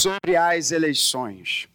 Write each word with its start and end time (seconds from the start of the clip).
sobre 0.00 0.34
as 0.34 0.70
eleições. 0.70 1.68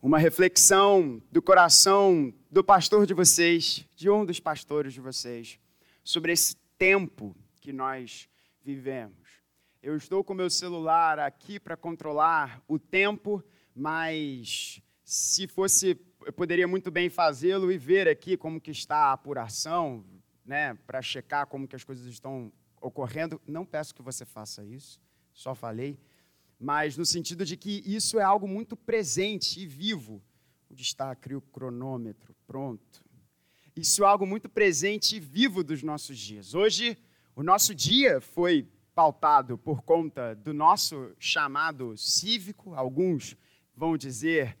Uma 0.00 0.18
reflexão 0.18 1.22
do 1.30 1.42
coração 1.42 2.32
do 2.50 2.64
pastor 2.64 3.04
de 3.04 3.12
vocês, 3.12 3.86
de 3.94 4.08
um 4.08 4.24
dos 4.24 4.40
pastores 4.40 4.94
de 4.94 5.02
vocês, 5.02 5.60
sobre 6.02 6.32
esse 6.32 6.56
tempo 6.78 7.36
que 7.60 7.70
nós 7.70 8.26
vivemos. 8.64 9.28
Eu 9.82 9.98
estou 9.98 10.24
com 10.24 10.32
meu 10.32 10.48
celular 10.48 11.18
aqui 11.18 11.60
para 11.60 11.76
controlar 11.76 12.62
o 12.66 12.78
tempo, 12.78 13.44
mas 13.74 14.80
se 15.04 15.46
fosse, 15.46 16.00
eu 16.24 16.32
poderia 16.32 16.66
muito 16.66 16.90
bem 16.90 17.10
fazê-lo 17.10 17.70
e 17.70 17.76
ver 17.76 18.08
aqui 18.08 18.34
como 18.34 18.62
que 18.62 18.70
está 18.70 18.96
a 18.96 19.12
apuração, 19.12 20.02
né, 20.42 20.72
para 20.86 21.02
checar 21.02 21.46
como 21.46 21.68
que 21.68 21.76
as 21.76 21.84
coisas 21.84 22.06
estão 22.06 22.50
ocorrendo. 22.80 23.38
Não 23.46 23.66
peço 23.66 23.94
que 23.94 24.00
você 24.00 24.24
faça 24.24 24.64
isso, 24.64 24.98
só 25.34 25.54
falei 25.54 25.98
mas 26.58 26.96
no 26.96 27.06
sentido 27.06 27.44
de 27.44 27.56
que 27.56 27.82
isso 27.86 28.18
é 28.18 28.22
algo 28.22 28.48
muito 28.48 28.76
presente 28.76 29.60
e 29.60 29.66
vivo. 29.66 30.22
O 30.68 30.74
destaque, 30.74 31.34
o 31.34 31.40
cronômetro, 31.40 32.34
pronto. 32.46 33.04
Isso 33.74 34.02
é 34.02 34.06
algo 34.06 34.26
muito 34.26 34.48
presente 34.48 35.16
e 35.16 35.20
vivo 35.20 35.62
dos 35.62 35.82
nossos 35.82 36.18
dias. 36.18 36.54
Hoje, 36.54 36.98
o 37.36 37.42
nosso 37.42 37.74
dia 37.74 38.20
foi 38.20 38.68
pautado 38.94 39.56
por 39.56 39.82
conta 39.82 40.34
do 40.34 40.52
nosso 40.52 41.14
chamado 41.18 41.96
cívico, 41.96 42.74
alguns 42.74 43.36
vão 43.72 43.96
dizer 43.96 44.58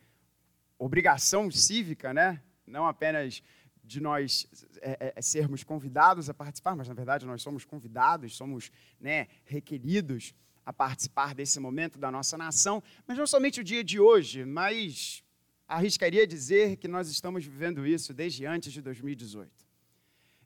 obrigação 0.78 1.50
cívica, 1.50 2.14
né? 2.14 2.40
Não 2.64 2.86
apenas 2.86 3.42
de 3.82 4.00
nós 4.00 4.46
é, 4.80 5.14
é, 5.16 5.22
sermos 5.22 5.64
convidados 5.64 6.30
a 6.30 6.34
participar, 6.34 6.76
mas 6.76 6.86
na 6.86 6.94
verdade 6.94 7.26
nós 7.26 7.42
somos 7.42 7.64
convidados, 7.64 8.36
somos 8.36 8.70
né, 9.00 9.26
requeridos 9.44 10.34
a 10.68 10.72
participar 10.72 11.34
desse 11.34 11.58
momento 11.58 11.98
da 11.98 12.10
nossa 12.10 12.36
nação, 12.36 12.82
mas 13.06 13.16
não 13.16 13.26
somente 13.26 13.58
o 13.58 13.64
dia 13.64 13.82
de 13.82 13.98
hoje, 13.98 14.44
mas 14.44 15.24
arriscaria 15.66 16.26
dizer 16.26 16.76
que 16.76 16.86
nós 16.86 17.08
estamos 17.08 17.42
vivendo 17.42 17.86
isso 17.86 18.12
desde 18.12 18.44
antes 18.44 18.70
de 18.70 18.82
2018. 18.82 19.50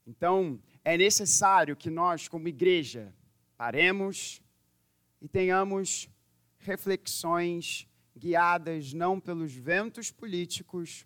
Então, 0.07 0.63
é 0.85 0.97
necessário 0.97 1.75
que 1.75 1.91
nós, 1.91 2.29
como 2.29 2.47
igreja, 2.47 3.13
paremos 3.57 4.41
e 5.21 5.27
tenhamos 5.27 6.09
reflexões 6.61 7.89
guiadas 8.17 8.93
não 8.93 9.19
pelos 9.19 9.53
ventos 9.53 10.13
políticos, 10.13 11.05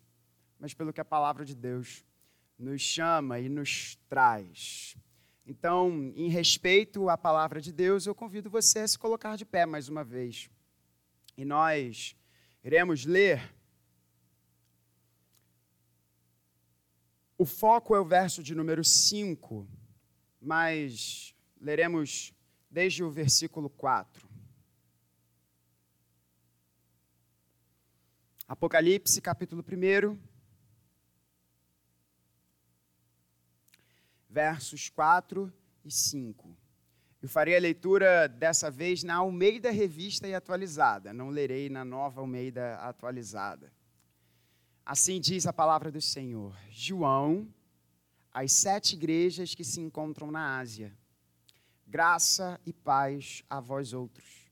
mas 0.61 0.75
pelo 0.75 0.93
que 0.93 1.01
a 1.01 1.07
palavra 1.07 1.43
de 1.43 1.55
Deus 1.55 2.05
nos 2.59 2.83
chama 2.83 3.41
e 3.41 3.49
nos 3.49 3.97
traz. 4.11 4.95
Então, 5.49 6.13
em 6.17 6.29
respeito 6.29 7.09
à 7.09 7.17
palavra 7.17 7.61
de 7.61 7.73
Deus, 7.73 8.05
eu 8.05 8.17
convido 8.17 8.51
você 8.51 8.81
a 8.81 8.89
se 8.89 8.99
colocar 8.99 9.37
de 9.37 9.45
pé 9.45 9.65
mais 9.65 9.89
uma 9.89 10.03
vez. 10.03 10.51
E 11.37 11.45
nós 11.45 12.17
iremos 12.65 13.05
ler. 13.05 13.55
O 17.39 17.47
foco 17.47 17.95
é 17.95 18.01
o 18.01 18.05
verso 18.05 18.43
de 18.43 18.57
número 18.57 18.83
5, 18.83 19.69
mas 20.41 21.33
leremos 21.61 22.35
desde 22.69 23.05
o 23.05 23.11
versículo 23.11 23.71
4. 23.71 24.29
Apocalipse, 28.49 29.21
capítulo 29.21 29.63
1 29.63 30.36
versos 34.37 34.91
4 34.91 35.51
e 35.83 35.91
5. 35.91 36.55
Eu 37.23 37.27
farei 37.27 37.57
a 37.57 37.59
leitura 37.59 38.29
dessa 38.29 38.71
vez 38.71 39.03
na 39.03 39.15
Almeida 39.15 39.71
Revista 39.71 40.29
e 40.29 40.35
Atualizada, 40.35 41.11
não 41.11 41.31
lerei 41.31 41.71
na 41.71 41.87
nova 41.87 42.21
Almeida 42.21 42.75
Atualizada. 42.75 43.73
Assim 44.85 45.19
diz 45.23 45.47
a 45.47 45.55
palavra 45.55 45.91
do 45.91 46.03
Senhor. 46.03 46.55
João, 46.69 47.49
as 48.31 48.53
sete 48.53 48.95
igrejas 48.95 49.55
que 49.55 49.65
se 49.65 49.81
encontram 49.81 50.31
na 50.31 50.59
Ásia. 50.59 50.95
Graça 51.87 52.61
e 52.67 52.75
paz 52.75 53.43
a 53.49 53.59
vós 53.59 53.95
outros. 53.95 54.51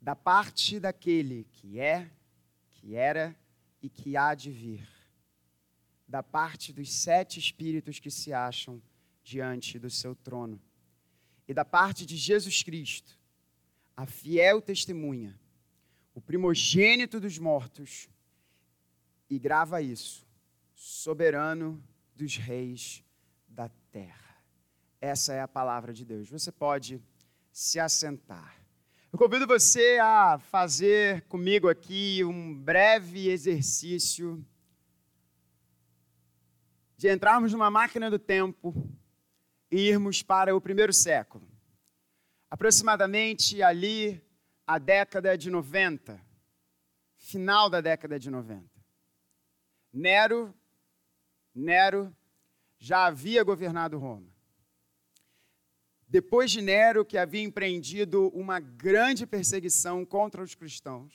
Da 0.00 0.16
parte 0.16 0.80
daquele 0.80 1.44
que 1.52 1.78
é, 1.78 2.10
que 2.70 2.96
era 2.96 3.36
e 3.82 3.90
que 3.90 4.16
há 4.16 4.34
de 4.34 4.50
vir. 4.50 4.88
Da 6.08 6.22
parte 6.22 6.72
dos 6.72 6.90
sete 6.90 7.38
espíritos 7.38 7.98
que 7.98 8.10
se 8.10 8.32
acham 8.32 8.80
diante 9.22 9.78
do 9.78 9.90
seu 9.90 10.14
trono. 10.14 10.60
E 11.46 11.54
da 11.54 11.64
parte 11.64 12.06
de 12.06 12.16
Jesus 12.16 12.62
Cristo, 12.62 13.18
a 13.96 14.06
fiel 14.06 14.62
testemunha, 14.62 15.38
o 16.14 16.20
primogênito 16.20 17.20
dos 17.20 17.38
mortos, 17.38 18.08
e 19.28 19.38
grava 19.38 19.80
isso, 19.80 20.26
soberano 20.74 21.82
dos 22.16 22.36
reis 22.36 23.04
da 23.48 23.68
terra. 23.90 24.36
Essa 25.00 25.32
é 25.32 25.40
a 25.40 25.48
palavra 25.48 25.92
de 25.92 26.04
Deus. 26.04 26.28
Você 26.28 26.50
pode 26.50 27.00
se 27.52 27.78
assentar. 27.78 28.56
Eu 29.12 29.18
convido 29.18 29.46
você 29.46 29.98
a 30.00 30.38
fazer 30.38 31.22
comigo 31.22 31.68
aqui 31.68 32.22
um 32.24 32.54
breve 32.54 33.28
exercício 33.28 34.44
de 36.96 37.10
entrarmos 37.10 37.52
numa 37.52 37.70
máquina 37.70 38.10
do 38.10 38.18
tempo 38.18 38.74
e 39.70 39.88
irmos 39.88 40.22
para 40.22 40.54
o 40.54 40.60
primeiro 40.60 40.92
século. 40.92 41.46
Aproximadamente 42.50 43.62
ali 43.62 44.20
a 44.66 44.78
década 44.78 45.36
de 45.38 45.50
90, 45.50 46.20
final 47.16 47.70
da 47.70 47.80
década 47.80 48.18
de 48.18 48.30
90. 48.30 48.68
Nero, 49.92 50.54
Nero 51.54 52.14
já 52.78 53.06
havia 53.06 53.42
governado 53.42 53.98
Roma. 53.98 54.30
Depois 56.08 56.50
de 56.50 56.60
Nero, 56.60 57.04
que 57.04 57.16
havia 57.16 57.42
empreendido 57.42 58.28
uma 58.30 58.58
grande 58.58 59.26
perseguição 59.26 60.04
contra 60.04 60.42
os 60.42 60.56
cristãos, 60.56 61.14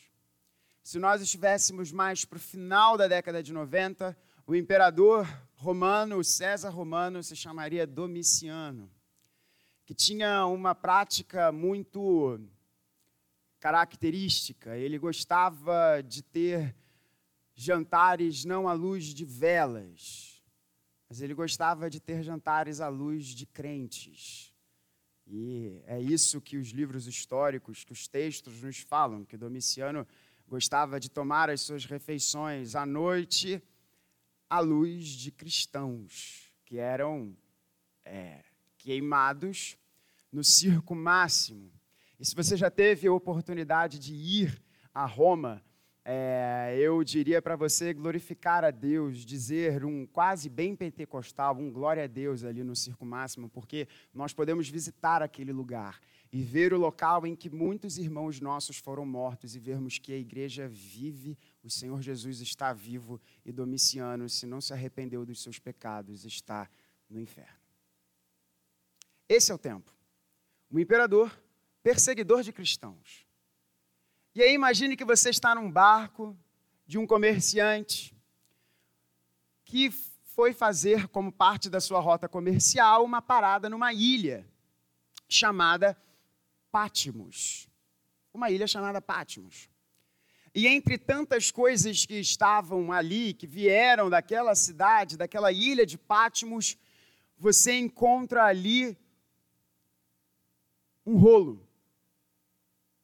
se 0.82 1.00
nós 1.00 1.22
estivéssemos 1.22 1.92
mais 1.92 2.24
para 2.24 2.38
o 2.38 2.40
final 2.40 2.96
da 2.96 3.08
década 3.08 3.42
de 3.42 3.52
90, 3.52 4.16
o 4.48 4.56
imperador 4.56 5.28
romano, 5.66 6.24
César 6.24 6.70
romano, 6.70 7.24
se 7.24 7.36
chamaria 7.36 7.88
Domiciano, 7.88 8.88
que 9.84 9.96
tinha 9.96 10.46
uma 10.46 10.76
prática 10.76 11.52
muito 11.52 12.40
característica. 13.60 14.78
Ele 14.78 15.00
gostava 15.00 16.04
de 16.04 16.22
ter 16.22 16.76
jantares 17.56 18.46
não 18.46 18.68
à 18.68 18.74
luz 18.74 19.06
de 19.06 19.26
velas, 19.26 20.40
mas 21.10 21.20
ele 21.20 21.34
gostava 21.34 21.90
de 21.90 22.00
ter 22.00 22.22
jantares 22.22 22.80
à 22.80 22.88
luz 22.88 23.26
de 23.30 23.48
crentes. 23.48 24.54
E 25.26 25.82
é 25.88 26.00
isso 26.00 26.40
que 26.40 26.58
os 26.58 26.68
livros 26.70 27.08
históricos, 27.08 27.84
que 27.84 27.92
os 27.92 28.08
textos 28.08 28.62
nos 28.62 28.82
falam, 28.82 29.26
que 29.26 29.36
Domiciano 29.36 30.06
gostava 30.48 31.00
de 31.00 31.10
tomar 31.10 31.50
as 31.50 31.62
suas 31.62 31.86
refeições 31.86 32.76
à 32.76 32.86
noite 32.86 33.64
à 34.50 34.60
luz 34.60 35.08
de 35.08 35.32
cristãos 35.32 36.52
que 36.66 36.78
eram 36.78 37.36
é, 38.04 38.44
queimados 38.78 39.78
no 40.32 40.44
circo 40.44 40.94
máximo. 40.96 41.72
E 42.20 42.26
se 42.26 42.36
você 42.36 42.56
já 42.56 42.70
teve 42.70 43.08
a 43.08 43.14
oportunidade 43.14 44.00
de 44.00 44.14
ir 44.14 44.62
a 44.94 45.06
Roma, 45.06 45.62
é, 46.04 46.78
eu 46.80 47.04
diria 47.04 47.42
para 47.42 47.56
você 47.56 47.94
glorificar 47.94 48.64
a 48.64 48.70
Deus, 48.70 49.26
dizer 49.26 49.84
um 49.84 50.06
quase 50.06 50.50
bem 50.50 50.76
pentecostal, 50.76 51.58
um 51.58 51.72
glória 51.72 52.04
a 52.04 52.08
Deus 52.08 52.44
ali 52.44 52.64
no 52.64 52.76
circo 52.76 53.06
máximo, 53.06 53.50
porque 53.50 53.88
nós 54.14 54.32
podemos 54.32 54.70
visitar 54.70 55.24
aquele 55.24 55.52
lugar 55.52 56.00
e 56.36 56.44
ver 56.44 56.74
o 56.74 56.78
local 56.78 57.26
em 57.26 57.34
que 57.34 57.50
muitos 57.50 57.98
irmãos 57.98 58.42
nossos 58.42 58.78
foram 58.78 59.06
mortos 59.06 59.56
e 59.56 59.60
vermos 59.60 59.98
que 59.98 60.12
a 60.12 60.18
igreja 60.18 60.68
vive, 60.68 61.38
o 61.64 61.70
Senhor 61.70 62.02
Jesus 62.02 62.42
está 62.42 62.74
vivo 62.74 63.22
e 63.46 63.54
Domiciano, 63.54 64.28
se 64.28 64.46
não 64.46 64.60
se 64.60 64.74
arrependeu 64.74 65.26
dos 65.26 65.42
seus 65.42 65.60
pecados, 65.60 66.26
está 66.26 66.70
no 67.10 67.22
inferno. 67.22 67.58
Esse 69.30 69.50
é 69.50 69.56
o 69.56 69.58
tempo. 69.58 69.96
Um 70.70 70.78
imperador 70.78 71.32
perseguidor 71.82 72.44
de 72.44 72.52
cristãos. 72.52 73.26
E 74.36 74.44
aí 74.44 74.54
imagine 74.54 74.98
que 74.98 75.06
você 75.06 75.30
está 75.30 75.56
num 75.56 75.72
barco 75.72 76.38
de 76.86 76.98
um 76.98 77.08
comerciante 77.08 78.14
que 79.64 79.90
foi 79.90 80.52
fazer 80.52 81.08
como 81.08 81.32
parte 81.32 81.70
da 81.70 81.80
sua 81.80 82.02
rota 82.02 82.28
comercial 82.28 83.06
uma 83.06 83.22
parada 83.22 83.70
numa 83.70 83.94
ilha 83.94 84.46
chamada 85.30 85.98
Pátimos, 86.76 87.70
uma 88.34 88.52
ilha 88.52 88.68
chamada 88.68 89.02
Pátimos. 89.02 89.70
E 90.54 90.68
entre 90.68 90.98
tantas 90.98 91.50
coisas 91.50 92.06
que 92.06 92.16
estavam 92.16 92.92
ali, 92.92 93.34
que 93.34 93.48
vieram 93.48 94.10
daquela 94.10 94.54
cidade, 94.56 95.16
daquela 95.16 95.54
ilha 95.54 95.86
de 95.86 95.98
Pátimos, 95.98 96.78
você 97.38 97.80
encontra 97.80 98.44
ali 98.44 98.98
um 101.06 101.16
rolo 101.16 101.66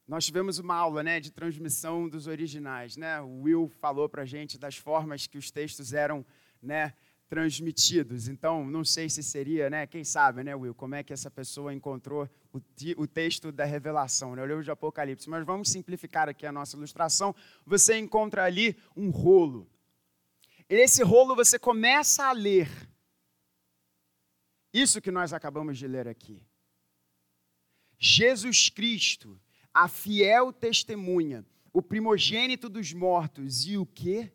Nós 0.05 0.25
tivemos 0.25 0.59
uma 0.59 0.75
aula 0.75 1.01
né, 1.01 1.21
de 1.21 1.31
transmissão 1.31 2.09
dos 2.09 2.27
originais. 2.27 2.97
Né? 2.97 3.21
O 3.21 3.43
Will 3.43 3.69
falou 3.79 4.09
para 4.09 4.23
a 4.23 4.25
gente 4.25 4.57
das 4.57 4.75
formas 4.75 5.27
que 5.27 5.37
os 5.37 5.49
textos 5.49 5.93
eram 5.93 6.25
né, 6.61 6.93
transmitidos. 7.31 8.27
Então, 8.27 8.69
não 8.69 8.83
sei 8.83 9.09
se 9.09 9.23
seria, 9.23 9.69
né, 9.69 9.87
quem 9.87 10.03
sabe, 10.03 10.43
né, 10.43 10.53
Will, 10.53 10.75
como 10.75 10.95
é 10.95 11.01
que 11.01 11.13
essa 11.13 11.31
pessoa 11.31 11.73
encontrou 11.73 12.29
o, 12.51 12.59
o 12.97 13.07
texto 13.07 13.53
da 13.53 13.63
revelação, 13.63 14.35
né, 14.35 14.43
o 14.43 14.45
livro 14.45 14.61
de 14.61 14.69
Apocalipse. 14.69 15.29
Mas 15.29 15.45
vamos 15.45 15.69
simplificar 15.69 16.27
aqui 16.27 16.45
a 16.45 16.51
nossa 16.51 16.75
ilustração. 16.75 17.33
Você 17.65 17.97
encontra 17.97 18.43
ali 18.43 18.75
um 18.97 19.09
rolo. 19.11 19.65
E 20.69 20.75
nesse 20.75 21.03
rolo 21.03 21.33
você 21.33 21.57
começa 21.57 22.25
a 22.25 22.33
ler. 22.33 22.69
Isso 24.73 24.99
que 24.99 25.09
nós 25.09 25.31
acabamos 25.31 25.77
de 25.77 25.87
ler 25.87 26.09
aqui. 26.09 26.45
Jesus 27.97 28.67
Cristo 28.67 29.39
a 29.73 29.87
fiel 29.87 30.51
testemunha, 30.51 31.45
o 31.71 31.81
primogênito 31.81 32.67
dos 32.67 32.91
mortos 32.91 33.65
e 33.65 33.77
o 33.77 33.85
que? 33.85 34.29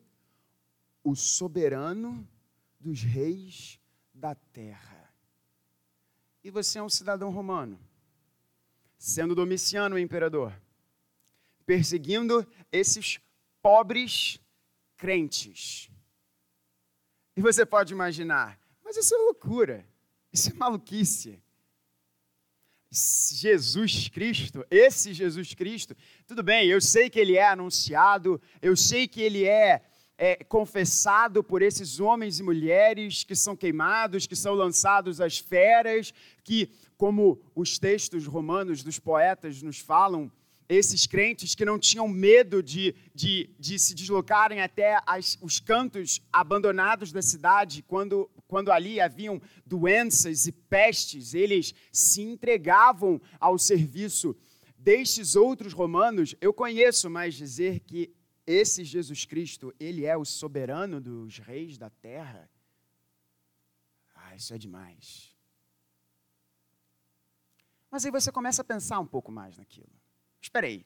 O 1.04 1.14
soberano 1.14 2.26
dos 2.78 3.02
reis 3.02 3.80
da 4.14 4.34
terra. 4.34 5.12
E 6.42 6.50
você 6.50 6.78
é 6.78 6.82
um 6.82 6.88
cidadão 6.88 7.30
romano, 7.30 7.78
sendo 8.96 9.34
Domiciano 9.34 9.96
o 9.96 9.98
imperador, 9.98 10.52
perseguindo 11.64 12.46
esses 12.70 13.20
pobres 13.60 14.40
crentes. 14.96 15.90
E 17.36 17.42
você 17.42 17.66
pode 17.66 17.92
imaginar, 17.92 18.58
mas 18.84 18.96
isso 18.96 19.14
é 19.14 19.18
loucura, 19.18 19.84
isso 20.32 20.50
é 20.50 20.54
maluquice. 20.54 21.42
Jesus 22.90 24.08
Cristo, 24.08 24.64
esse 24.70 25.12
Jesus 25.12 25.52
Cristo, 25.52 25.94
tudo 26.26 26.42
bem, 26.42 26.68
eu 26.68 26.80
sei 26.80 27.10
que 27.10 27.18
ele 27.18 27.36
é 27.36 27.46
anunciado, 27.46 28.40
eu 28.62 28.76
sei 28.76 29.06
que 29.06 29.20
ele 29.20 29.44
é, 29.44 29.84
é, 30.18 30.36
confessado 30.44 31.44
por 31.44 31.62
esses 31.62 32.00
homens 32.00 32.38
e 32.38 32.42
mulheres 32.42 33.22
que 33.22 33.34
são 33.34 33.56
queimados, 33.56 34.26
que 34.26 34.36
são 34.36 34.54
lançados 34.54 35.20
às 35.20 35.38
feras, 35.38 36.12
que, 36.42 36.70
como 36.96 37.40
os 37.54 37.78
textos 37.78 38.26
romanos 38.26 38.82
dos 38.82 38.98
poetas 38.98 39.62
nos 39.62 39.78
falam, 39.78 40.30
esses 40.68 41.06
crentes 41.06 41.54
que 41.54 41.64
não 41.64 41.78
tinham 41.78 42.08
medo 42.08 42.62
de, 42.62 42.94
de, 43.14 43.50
de 43.58 43.78
se 43.78 43.94
deslocarem 43.94 44.60
até 44.60 45.00
as, 45.06 45.38
os 45.40 45.60
cantos 45.60 46.20
abandonados 46.32 47.12
da 47.12 47.22
cidade, 47.22 47.82
quando, 47.82 48.28
quando 48.48 48.72
ali 48.72 49.00
haviam 49.00 49.40
doenças 49.64 50.46
e 50.46 50.52
pestes, 50.52 51.34
eles 51.34 51.74
se 51.92 52.22
entregavam 52.22 53.20
ao 53.38 53.58
serviço 53.58 54.34
destes 54.76 55.36
outros 55.36 55.72
romanos. 55.72 56.34
Eu 56.40 56.52
conheço, 56.52 57.08
mas 57.08 57.34
dizer 57.34 57.80
que 57.80 58.15
esse 58.46 58.84
Jesus 58.84 59.24
Cristo, 59.24 59.74
ele 59.80 60.04
é 60.04 60.16
o 60.16 60.24
soberano 60.24 61.00
dos 61.00 61.38
reis 61.38 61.76
da 61.76 61.90
terra, 61.90 62.48
ah, 64.14 64.34
isso 64.36 64.54
é 64.54 64.58
demais. 64.58 65.34
Mas 67.90 68.04
aí 68.04 68.10
você 68.10 68.30
começa 68.30 68.62
a 68.62 68.64
pensar 68.64 69.00
um 69.00 69.06
pouco 69.06 69.32
mais 69.32 69.56
naquilo. 69.56 69.90
Espera 70.40 70.66
aí. 70.66 70.84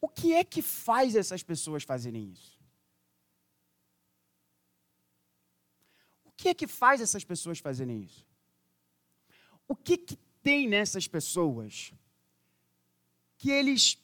O 0.00 0.08
que 0.08 0.32
é 0.32 0.44
que 0.44 0.62
faz 0.62 1.14
essas 1.14 1.42
pessoas 1.42 1.82
fazerem 1.82 2.30
isso? 2.30 2.58
O 6.24 6.32
que 6.32 6.48
é 6.48 6.54
que 6.54 6.66
faz 6.66 7.00
essas 7.00 7.22
pessoas 7.22 7.58
fazerem 7.58 8.02
isso? 8.02 8.26
O 9.68 9.76
que, 9.76 9.98
que 9.98 10.16
tem 10.42 10.66
nessas 10.66 11.06
pessoas 11.06 11.92
que 13.40 13.50
eles. 13.50 13.98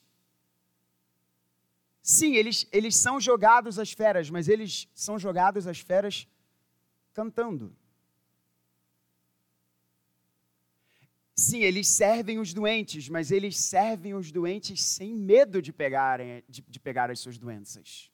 Sim, 2.01 2.35
eles, 2.35 2.67
eles 2.71 2.95
são 2.95 3.21
jogados 3.21 3.77
às 3.77 3.91
feras, 3.91 4.29
mas 4.31 4.47
eles 4.47 4.87
são 4.95 5.19
jogados 5.19 5.67
às 5.67 5.79
feras 5.79 6.27
cantando. 7.13 7.75
Sim, 11.35 11.59
eles 11.59 11.87
servem 11.87 12.39
os 12.39 12.51
doentes, 12.51 13.07
mas 13.09 13.29
eles 13.29 13.55
servem 13.57 14.15
os 14.15 14.31
doentes 14.31 14.81
sem 14.81 15.13
medo 15.13 15.61
de, 15.61 15.71
pegarem, 15.71 16.43
de, 16.49 16.63
de 16.63 16.79
pegar 16.79 17.11
as 17.11 17.19
suas 17.19 17.37
doenças. 17.37 18.11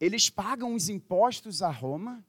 Eles 0.00 0.30
pagam 0.30 0.74
os 0.74 0.88
impostos 0.88 1.60
a 1.60 1.70
Roma, 1.70 2.24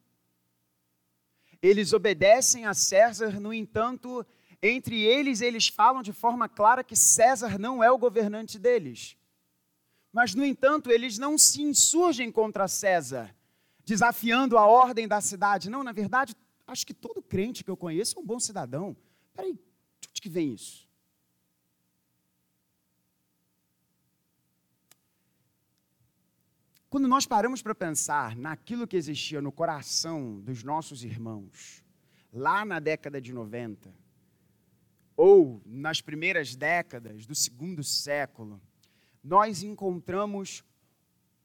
eles 1.62 1.94
obedecem 1.94 2.66
a 2.66 2.74
César, 2.74 3.40
no 3.40 3.54
entanto, 3.54 4.26
entre 4.62 5.02
eles, 5.02 5.42
eles 5.42 5.68
falam 5.68 6.02
de 6.02 6.12
forma 6.12 6.50
clara 6.50 6.84
que 6.84 6.96
César 6.96 7.60
não 7.60 7.84
é 7.84 7.92
o 7.92 7.98
governante 7.98 8.58
deles. 8.58 9.16
Mas, 10.12 10.34
no 10.34 10.44
entanto, 10.44 10.92
eles 10.92 11.18
não 11.18 11.38
se 11.38 11.62
insurgem 11.62 12.32
contra 12.32 12.68
César, 12.68 13.36
desafiando 13.86 14.58
a 14.58 14.66
ordem 14.66 15.08
da 15.08 15.22
cidade. 15.22 15.70
Não, 15.70 15.84
na 15.84 15.92
verdade, 15.92 16.36
acho 16.66 16.86
que 16.86 16.94
todo 16.94 17.22
crente 17.22 17.64
que 17.64 17.70
eu 17.70 17.78
conheço 17.78 18.18
é 18.18 18.22
um 18.22 18.26
bom 18.26 18.40
cidadão. 18.40 18.98
Peraí, 19.34 19.54
de 19.54 20.10
onde 20.10 20.22
que 20.22 20.30
vem 20.30 20.54
isso? 20.54 20.88
Quando 26.90 27.08
nós 27.08 27.28
paramos 27.28 27.62
para 27.62 27.76
pensar 27.76 28.36
naquilo 28.36 28.88
que 28.88 28.96
existia 28.96 29.42
no 29.42 29.52
coração 29.52 30.40
dos 30.40 30.64
nossos 30.64 31.04
irmãos, 31.04 31.84
lá 32.34 32.64
na 32.64 32.80
década 32.80 33.22
de 33.22 33.34
90, 33.34 33.94
ou 35.18 35.60
nas 35.66 36.00
primeiras 36.00 36.56
décadas 36.56 37.26
do 37.26 37.34
segundo 37.34 37.84
século, 37.84 38.62
nós 39.24 39.64
encontramos 39.64 40.64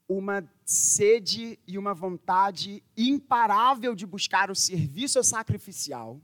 uma 0.06 0.46
sede 0.62 1.58
e 1.66 1.78
uma 1.78 1.94
vontade 1.94 2.84
imparável 2.94 3.94
de 3.94 4.06
buscar 4.06 4.50
o 4.50 4.54
serviço 4.54 5.24
sacrificial. 5.24 6.20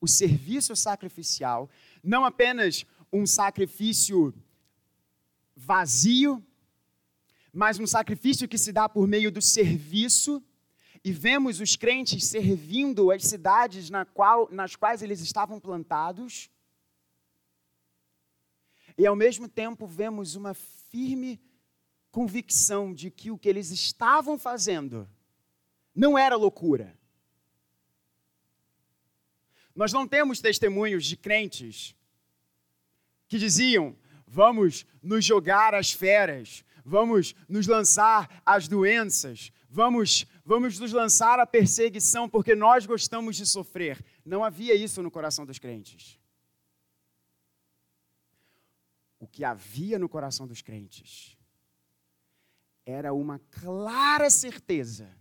O 0.00 0.08
serviço 0.08 0.74
sacrificial, 0.74 1.68
não 2.02 2.24
apenas 2.24 2.86
um 3.12 3.26
sacrifício 3.26 4.34
vazio, 5.54 6.44
mas 7.52 7.78
um 7.78 7.86
sacrifício 7.86 8.48
que 8.48 8.56
se 8.56 8.72
dá 8.72 8.88
por 8.88 9.06
meio 9.06 9.30
do 9.30 9.42
serviço. 9.42 10.42
E 11.04 11.12
vemos 11.12 11.60
os 11.60 11.74
crentes 11.74 12.24
servindo 12.24 13.10
as 13.10 13.24
cidades 13.24 13.90
na 13.90 14.04
qual, 14.04 14.48
nas 14.52 14.76
quais 14.76 15.02
eles 15.02 15.20
estavam 15.20 15.58
plantados. 15.58 16.48
E 18.96 19.06
ao 19.06 19.16
mesmo 19.16 19.48
tempo 19.48 19.86
vemos 19.86 20.36
uma 20.36 20.54
firme 20.54 21.40
convicção 22.10 22.92
de 22.92 23.10
que 23.10 23.30
o 23.30 23.38
que 23.38 23.48
eles 23.48 23.70
estavam 23.70 24.38
fazendo 24.38 25.08
não 25.94 26.16
era 26.16 26.36
loucura. 26.36 26.96
Nós 29.74 29.92
não 29.92 30.06
temos 30.06 30.40
testemunhos 30.40 31.04
de 31.04 31.16
crentes 31.16 31.96
que 33.26 33.38
diziam: 33.38 33.96
vamos 34.26 34.86
nos 35.02 35.24
jogar 35.24 35.74
às 35.74 35.90
feras, 35.90 36.64
vamos 36.84 37.34
nos 37.48 37.66
lançar 37.66 38.42
às 38.44 38.68
doenças, 38.68 39.50
vamos, 39.70 40.26
vamos 40.44 40.78
nos 40.78 40.92
lançar 40.92 41.38
à 41.38 41.46
perseguição 41.46 42.28
porque 42.28 42.54
nós 42.54 42.86
gostamos 42.86 43.36
de 43.36 43.46
sofrer. 43.46 44.04
Não 44.24 44.42
havia 44.44 44.74
isso 44.74 45.02
no 45.02 45.10
coração 45.10 45.46
dos 45.46 45.58
crentes. 45.58 46.18
O 49.18 49.26
que 49.26 49.44
havia 49.44 49.98
no 49.98 50.08
coração 50.08 50.46
dos 50.46 50.62
crentes 50.62 51.38
era 52.84 53.12
uma 53.12 53.38
clara 53.38 54.28
certeza 54.28 55.16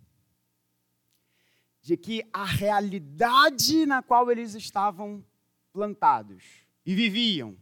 de 1.81 1.97
que 1.97 2.23
a 2.31 2.45
realidade 2.45 3.85
na 3.85 4.01
qual 4.01 4.31
eles 4.31 4.53
estavam 4.55 5.23
plantados 5.71 6.43
e 6.85 6.93
viviam, 6.93 7.57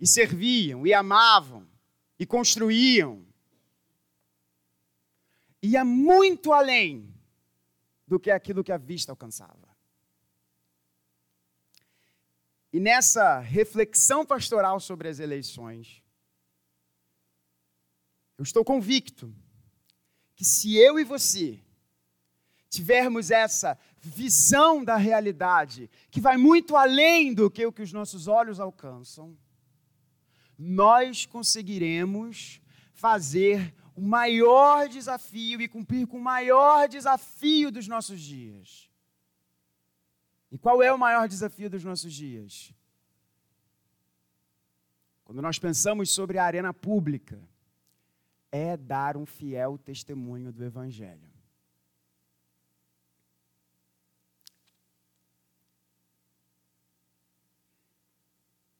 e 0.00 0.06
serviam, 0.06 0.86
e 0.86 0.94
amavam, 0.94 1.66
e 2.18 2.26
construíam, 2.26 3.26
ia 5.62 5.84
muito 5.84 6.52
além 6.52 7.12
do 8.06 8.18
que 8.18 8.30
aquilo 8.30 8.64
que 8.64 8.72
a 8.72 8.78
vista 8.78 9.12
alcançava. 9.12 9.68
E 12.72 12.78
nessa 12.78 13.38
reflexão 13.38 14.24
pastoral 14.24 14.78
sobre 14.78 15.08
as 15.08 15.18
eleições, 15.18 16.02
eu 18.36 18.42
estou 18.42 18.64
convicto 18.64 19.34
que 20.36 20.44
se 20.44 20.76
eu 20.76 20.98
e 20.98 21.04
você 21.04 21.60
tivermos 22.70 23.30
essa 23.30 23.78
visão 23.98 24.84
da 24.84 24.96
realidade, 24.96 25.90
que 26.10 26.20
vai 26.20 26.36
muito 26.36 26.76
além 26.76 27.32
do 27.34 27.50
que 27.50 27.64
o 27.64 27.72
que 27.72 27.82
os 27.82 27.92
nossos 27.92 28.28
olhos 28.28 28.60
alcançam, 28.60 29.36
nós 30.56 31.24
conseguiremos 31.24 32.60
fazer 32.92 33.74
o 33.98 34.00
maior 34.00 34.88
desafio 34.88 35.60
e 35.60 35.66
cumprir 35.66 36.06
com 36.06 36.18
o 36.18 36.22
maior 36.22 36.88
desafio 36.88 37.68
dos 37.72 37.88
nossos 37.88 38.20
dias. 38.20 38.88
E 40.52 40.56
qual 40.56 40.80
é 40.80 40.92
o 40.92 40.98
maior 40.98 41.26
desafio 41.26 41.68
dos 41.68 41.82
nossos 41.82 42.14
dias? 42.14 42.72
Quando 45.24 45.42
nós 45.42 45.58
pensamos 45.58 46.10
sobre 46.10 46.38
a 46.38 46.44
arena 46.44 46.72
pública, 46.72 47.42
é 48.52 48.76
dar 48.76 49.16
um 49.16 49.26
fiel 49.26 49.76
testemunho 49.76 50.52
do 50.52 50.64
Evangelho. 50.64 51.28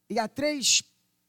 E 0.08 0.16
há 0.16 0.28
três 0.28 0.82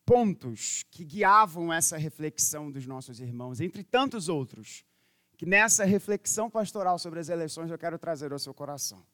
pontos 0.10 0.84
que 0.89 1.06
guiavam 1.06 1.72
essa 1.72 1.96
reflexão 1.96 2.72
dos 2.72 2.88
nossos 2.88 3.20
irmãos, 3.20 3.62
entre 3.62 3.84
tantos 3.84 4.28
outros, 4.28 4.84
que 5.38 5.46
nessa 5.46 5.86
reflexão 5.86 6.50
pastoral 6.50 6.98
sobre 6.98 7.20
as 7.20 7.30
eleições 7.30 7.70
eu 7.70 7.78
quero 7.78 8.00
trazer 8.00 8.34
ao 8.34 8.39
seu 8.39 8.51
coração. 8.51 9.06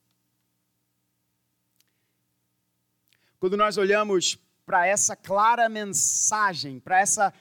Quando 3.38 3.58
nós 3.58 3.76
olhamos 3.76 4.40
para 4.66 4.88
essa 4.88 5.18
clara 5.18 5.68
mensagem, 5.68 6.80
para 6.80 6.98
essa, 6.98 7.34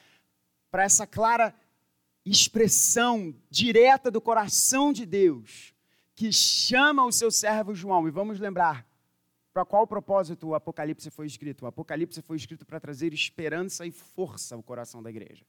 para 0.68 0.82
essa 0.82 1.06
clara 1.06 1.54
expressão 2.26 3.32
direta 3.48 4.10
do 4.10 4.20
coração 4.20 4.92
de 4.92 5.06
Deus, 5.06 5.72
que 6.16 6.32
chama 6.32 7.04
o 7.04 7.12
seu 7.12 7.30
servo 7.30 7.72
João, 7.72 8.08
e 8.08 8.10
vamos 8.10 8.40
lembrar, 8.40 8.84
para 9.54 9.64
qual 9.64 9.86
propósito 9.86 10.48
o 10.48 10.54
Apocalipse 10.56 11.08
foi 11.10 11.26
escrito? 11.26 11.62
O 11.62 11.66
Apocalipse 11.68 12.20
foi 12.20 12.36
escrito 12.36 12.66
para 12.66 12.80
trazer 12.80 13.14
esperança 13.14 13.86
e 13.86 13.92
força 13.92 14.56
ao 14.56 14.62
coração 14.64 15.00
da 15.00 15.08
igreja. 15.08 15.46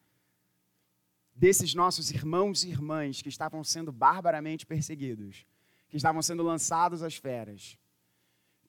Desses 1.36 1.74
nossos 1.74 2.12
irmãos 2.12 2.64
e 2.64 2.70
irmãs 2.70 3.24
que 3.24 3.30
estavam 3.30 3.64
sendo 3.64 3.92
barbaramente 3.92 4.64
perseguidos, 4.64 5.44
que 5.90 5.98
estavam 5.98 6.22
sendo 6.22 6.44
lançados 6.44 7.02
às 7.02 7.16
feras, 7.16 7.80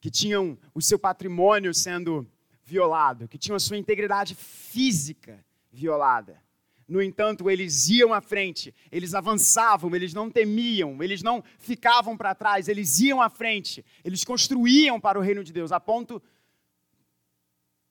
que 0.01 0.11
tinham 0.11 0.59
o 0.75 0.81
seu 0.81 0.99
patrimônio 0.99 1.75
sendo 1.75 2.27
violado, 2.65 3.29
que 3.29 3.37
tinham 3.37 3.57
a 3.57 3.61
sua 3.61 3.77
integridade 3.77 4.35
física 4.35 5.45
violada. 5.71 6.43
No 6.89 7.03
entanto, 7.03 7.51
eles 7.51 7.89
iam 7.89 8.15
à 8.15 8.21
frente, 8.21 8.73
eles 8.93 9.13
avançavam, 9.13 9.95
eles 9.95 10.15
não 10.15 10.31
temiam, 10.31 11.03
eles 11.03 11.21
não 11.23 11.43
ficavam 11.59 12.17
para 12.17 12.35
trás, 12.35 12.69
eles 12.69 13.01
iam 13.01 13.21
à 13.21 13.29
frente, 13.29 13.85
eles 14.05 14.25
construíam 14.25 15.01
para 15.01 15.19
o 15.19 15.23
reino 15.23 15.43
de 15.43 15.53
Deus, 15.53 15.73
a 15.73 15.81
ponto 15.81 16.23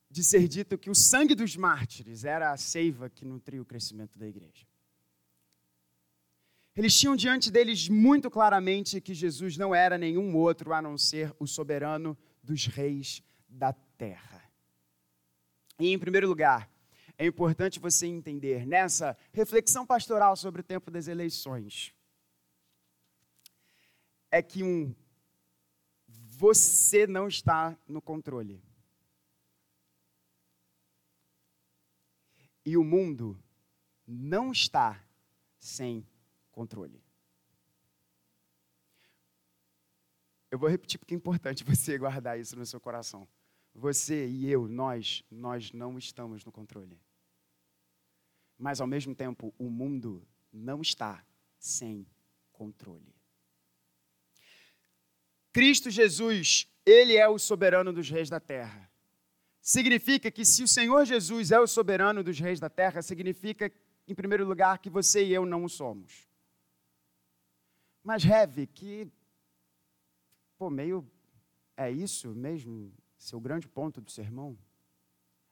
de 0.10 0.24
ser 0.24 0.48
dito 0.48 0.78
que 0.78 0.90
o 0.90 0.96
sangue 0.96 1.36
dos 1.36 1.58
mártires 1.58 2.24
era 2.24 2.52
a 2.52 2.58
seiva 2.58 3.10
que 3.10 3.26
nutria 3.26 3.62
o 3.62 3.66
crescimento 3.66 4.18
da 4.18 4.26
igreja. 4.26 4.66
Eles 6.74 6.98
tinham 6.98 7.16
diante 7.16 7.52
deles 7.52 7.90
muito 7.90 8.30
claramente 8.30 9.02
que 9.02 9.14
Jesus 9.14 9.58
não 9.58 9.76
era 9.76 9.98
nenhum 9.98 10.36
outro 10.36 10.74
a 10.74 10.82
não 10.82 10.98
ser 10.98 11.34
o 11.38 11.46
soberano 11.46 12.18
dos 12.42 12.66
reis 12.66 13.22
da 13.48 13.74
terra. 13.98 14.44
E, 15.80 15.92
em 15.92 16.00
primeiro 16.00 16.28
lugar, 16.28 16.70
é 17.18 17.26
importante 17.26 17.80
você 17.80 18.08
entender 18.08 18.66
nessa 18.66 19.18
reflexão 19.32 19.86
pastoral 19.86 20.36
sobre 20.36 20.62
o 20.62 20.64
tempo 20.64 20.92
das 20.92 21.08
eleições 21.08 21.94
é 24.30 24.42
que 24.42 24.64
um 24.64 24.94
você 26.08 27.08
não 27.08 27.28
está 27.28 27.78
no 27.88 28.02
controle. 28.02 28.62
E 32.66 32.76
o 32.76 32.84
mundo 32.84 33.42
não 34.06 34.52
está 34.52 35.02
sem 35.58 36.06
controle. 36.52 37.02
Eu 40.52 40.60
vou 40.60 40.68
repetir 40.70 41.00
porque 41.00 41.14
é 41.14 41.18
importante 41.18 41.64
você 41.66 41.98
guardar 41.98 42.38
isso 42.38 42.58
no 42.58 42.66
seu 42.66 42.82
coração. 42.82 43.28
Você 43.74 44.28
e 44.28 44.50
eu, 44.50 44.68
nós, 44.68 45.24
nós 45.32 45.72
não 45.72 45.98
estamos 45.98 46.44
no 46.44 46.52
controle 46.52 47.00
mas 48.58 48.80
ao 48.80 48.88
mesmo 48.88 49.14
tempo 49.14 49.54
o 49.58 49.70
mundo 49.70 50.26
não 50.52 50.82
está 50.82 51.24
sem 51.60 52.06
controle. 52.52 53.14
Cristo 55.52 55.90
Jesus, 55.90 56.68
ele 56.86 57.16
é 57.16 57.28
o 57.28 57.40
soberano 57.40 57.92
dos 57.92 58.10
reis 58.10 58.30
da 58.30 58.40
terra. 58.40 58.90
Significa 59.62 60.30
que 60.30 60.46
se 60.46 60.64
o 60.64 60.68
Senhor 60.68 61.06
Jesus 61.06 61.52
é 61.52 61.60
o 61.60 61.68
soberano 61.68 62.24
dos 62.24 62.40
reis 62.40 62.60
da 62.60 62.70
terra, 62.70 63.02
significa, 63.02 63.72
em 64.08 64.14
primeiro 64.14 64.46
lugar, 64.46 64.78
que 64.80 64.90
você 64.90 65.26
e 65.26 65.34
eu 65.34 65.46
não 65.46 65.64
o 65.64 65.70
somos. 65.70 66.28
Mas, 68.04 68.24
Reve, 68.24 68.68
que, 68.68 69.08
pô, 70.58 70.70
meio, 70.70 71.10
é 71.76 71.90
isso 71.90 72.36
mesmo, 72.36 72.94
seu 73.18 73.40
grande 73.40 73.68
ponto 73.68 74.00
do 74.00 74.12
sermão? 74.12 74.58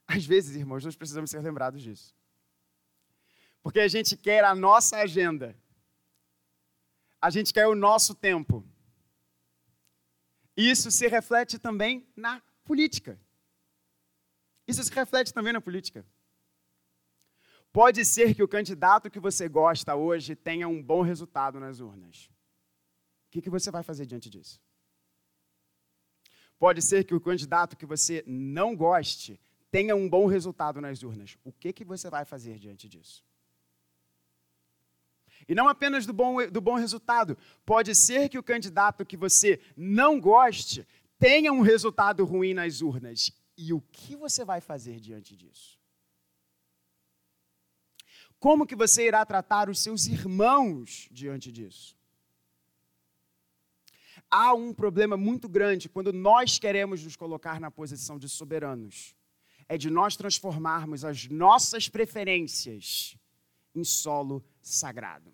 Às 0.06 0.26
vezes, 0.26 0.56
irmãos, 0.56 0.86
nós 0.86 0.96
precisamos 0.96 1.32
ser 1.32 1.42
lembrados 1.42 1.82
disso 1.82 2.14
porque 3.64 3.80
a 3.80 3.88
gente 3.88 4.18
quer 4.18 4.44
a 4.44 4.54
nossa 4.54 4.98
agenda, 4.98 5.56
a 7.22 7.30
gente 7.30 7.54
quer 7.54 7.66
o 7.66 7.74
nosso 7.74 8.14
tempo. 8.14 8.64
Isso 10.56 10.92
se 10.92 11.08
reflete 11.08 11.58
também 11.58 12.06
na 12.16 12.42
política. 12.66 13.18
Isso 14.68 14.84
se 14.84 14.94
reflete 14.94 15.34
também 15.34 15.54
na 15.54 15.62
política. 15.62 16.06
Pode 17.72 18.06
ser 18.06 18.36
que 18.36 18.44
o 18.44 18.48
candidato 18.48 19.10
que 19.10 19.20
você 19.20 19.48
gosta 19.48 19.96
hoje 19.96 20.36
tenha 20.36 20.68
um 20.68 20.84
bom 20.84 21.02
resultado 21.02 21.60
nas 21.60 21.80
urnas. 21.80 22.30
O 23.28 23.32
que, 23.32 23.42
que 23.42 23.50
você 23.50 23.72
vai 23.72 23.82
fazer 23.82 24.06
diante 24.06 24.30
disso? 24.30 24.62
Pode 26.60 26.82
ser 26.82 27.04
que 27.04 27.16
o 27.16 27.22
candidato 27.22 27.76
que 27.76 27.86
você 27.86 28.24
não 28.28 28.76
goste 28.76 29.40
tenha 29.72 29.96
um 29.96 30.08
bom 30.08 30.28
resultado 30.28 30.80
nas 30.80 31.02
urnas. 31.02 31.36
O 31.44 31.52
que, 31.52 31.74
que 31.74 31.84
você 31.84 32.10
vai 32.10 32.26
fazer 32.26 32.60
diante 32.60 32.88
disso? 32.88 33.24
E 35.48 35.56
não 35.56 35.68
apenas 35.68 36.06
do 36.06 36.14
bom, 36.14 36.48
do 36.50 36.62
bom 36.62 36.76
resultado. 36.76 37.38
Pode 37.66 37.94
ser 37.96 38.30
que 38.30 38.38
o 38.38 38.44
candidato 38.44 39.06
que 39.06 39.18
você 39.18 39.60
não 39.76 40.20
goste 40.20 40.88
tenha 41.20 41.52
um 41.52 41.62
resultado 41.62 42.26
ruim 42.26 42.54
nas 42.54 42.82
urnas. 42.82 43.32
E 43.58 43.74
o 43.74 43.82
que 43.82 44.16
você 44.16 44.44
vai 44.44 44.60
fazer 44.62 45.00
diante 45.00 45.36
disso? 45.36 45.78
Como 48.40 48.68
que 48.68 48.76
você 48.76 49.08
irá 49.08 49.26
tratar 49.26 49.70
os 49.70 49.80
seus 49.80 50.06
irmãos 50.06 51.08
diante 51.12 51.52
disso? 51.52 51.96
Há 54.30 54.54
um 54.54 54.74
problema 54.74 55.16
muito 55.16 55.48
grande 55.48 55.88
quando 55.88 56.12
nós 56.12 56.58
queremos 56.58 57.04
nos 57.04 57.16
colocar 57.16 57.60
na 57.60 57.70
posição 57.70 58.18
de 58.18 58.28
soberanos. 58.28 59.16
É 59.70 59.78
de 59.78 59.90
nós 59.90 60.18
transformarmos 60.18 61.06
as 61.06 61.30
nossas 61.30 61.88
preferências 61.88 63.16
em 63.76 63.84
solo 63.84 64.44
sagrado. 64.62 65.34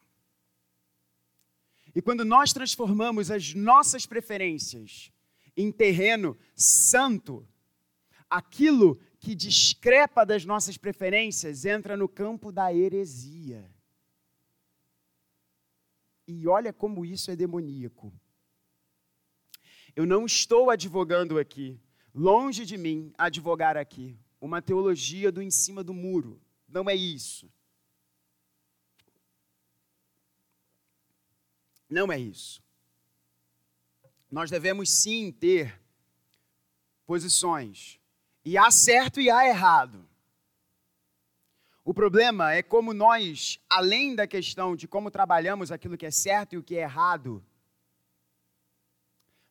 E 1.93 2.01
quando 2.01 2.23
nós 2.23 2.53
transformamos 2.53 3.31
as 3.31 3.53
nossas 3.53 4.05
preferências 4.05 5.11
em 5.55 5.71
terreno 5.71 6.37
santo, 6.55 7.47
aquilo 8.29 8.99
que 9.19 9.35
discrepa 9.35 10.25
das 10.25 10.45
nossas 10.45 10.77
preferências 10.77 11.65
entra 11.65 11.97
no 11.97 12.07
campo 12.07 12.51
da 12.51 12.73
heresia. 12.73 13.69
E 16.27 16.47
olha 16.47 16.71
como 16.71 17.03
isso 17.03 17.31
é 17.31 17.35
demoníaco. 17.35 18.13
Eu 19.95 20.05
não 20.05 20.25
estou 20.25 20.69
advogando 20.69 21.39
aqui, 21.39 21.79
longe 22.13 22.65
de 22.65 22.77
mim 22.77 23.11
advogar 23.17 23.75
aqui, 23.75 24.17
uma 24.39 24.61
teologia 24.61 25.31
do 25.31 25.41
em 25.41 25.51
cima 25.51 25.83
do 25.83 25.93
muro. 25.93 26.39
Não 26.67 26.89
é 26.89 26.95
isso. 26.95 27.51
Não 31.89 32.11
é 32.11 32.19
isso. 32.19 32.61
Nós 34.29 34.51
devemos 34.51 34.89
sim 34.89 35.31
ter 35.31 35.81
posições. 37.05 37.99
E 38.45 38.57
há 38.57 38.69
certo 38.69 39.19
e 39.19 39.29
há 39.29 39.47
errado. 39.47 40.07
O 41.83 41.93
problema 41.93 42.53
é 42.53 42.61
como 42.61 42.93
nós, 42.93 43.59
além 43.67 44.13
da 44.13 44.27
questão 44.27 44.75
de 44.75 44.87
como 44.87 45.09
trabalhamos 45.09 45.71
aquilo 45.71 45.97
que 45.97 46.05
é 46.05 46.11
certo 46.11 46.53
e 46.53 46.57
o 46.57 46.63
que 46.63 46.75
é 46.75 46.81
errado, 46.81 47.43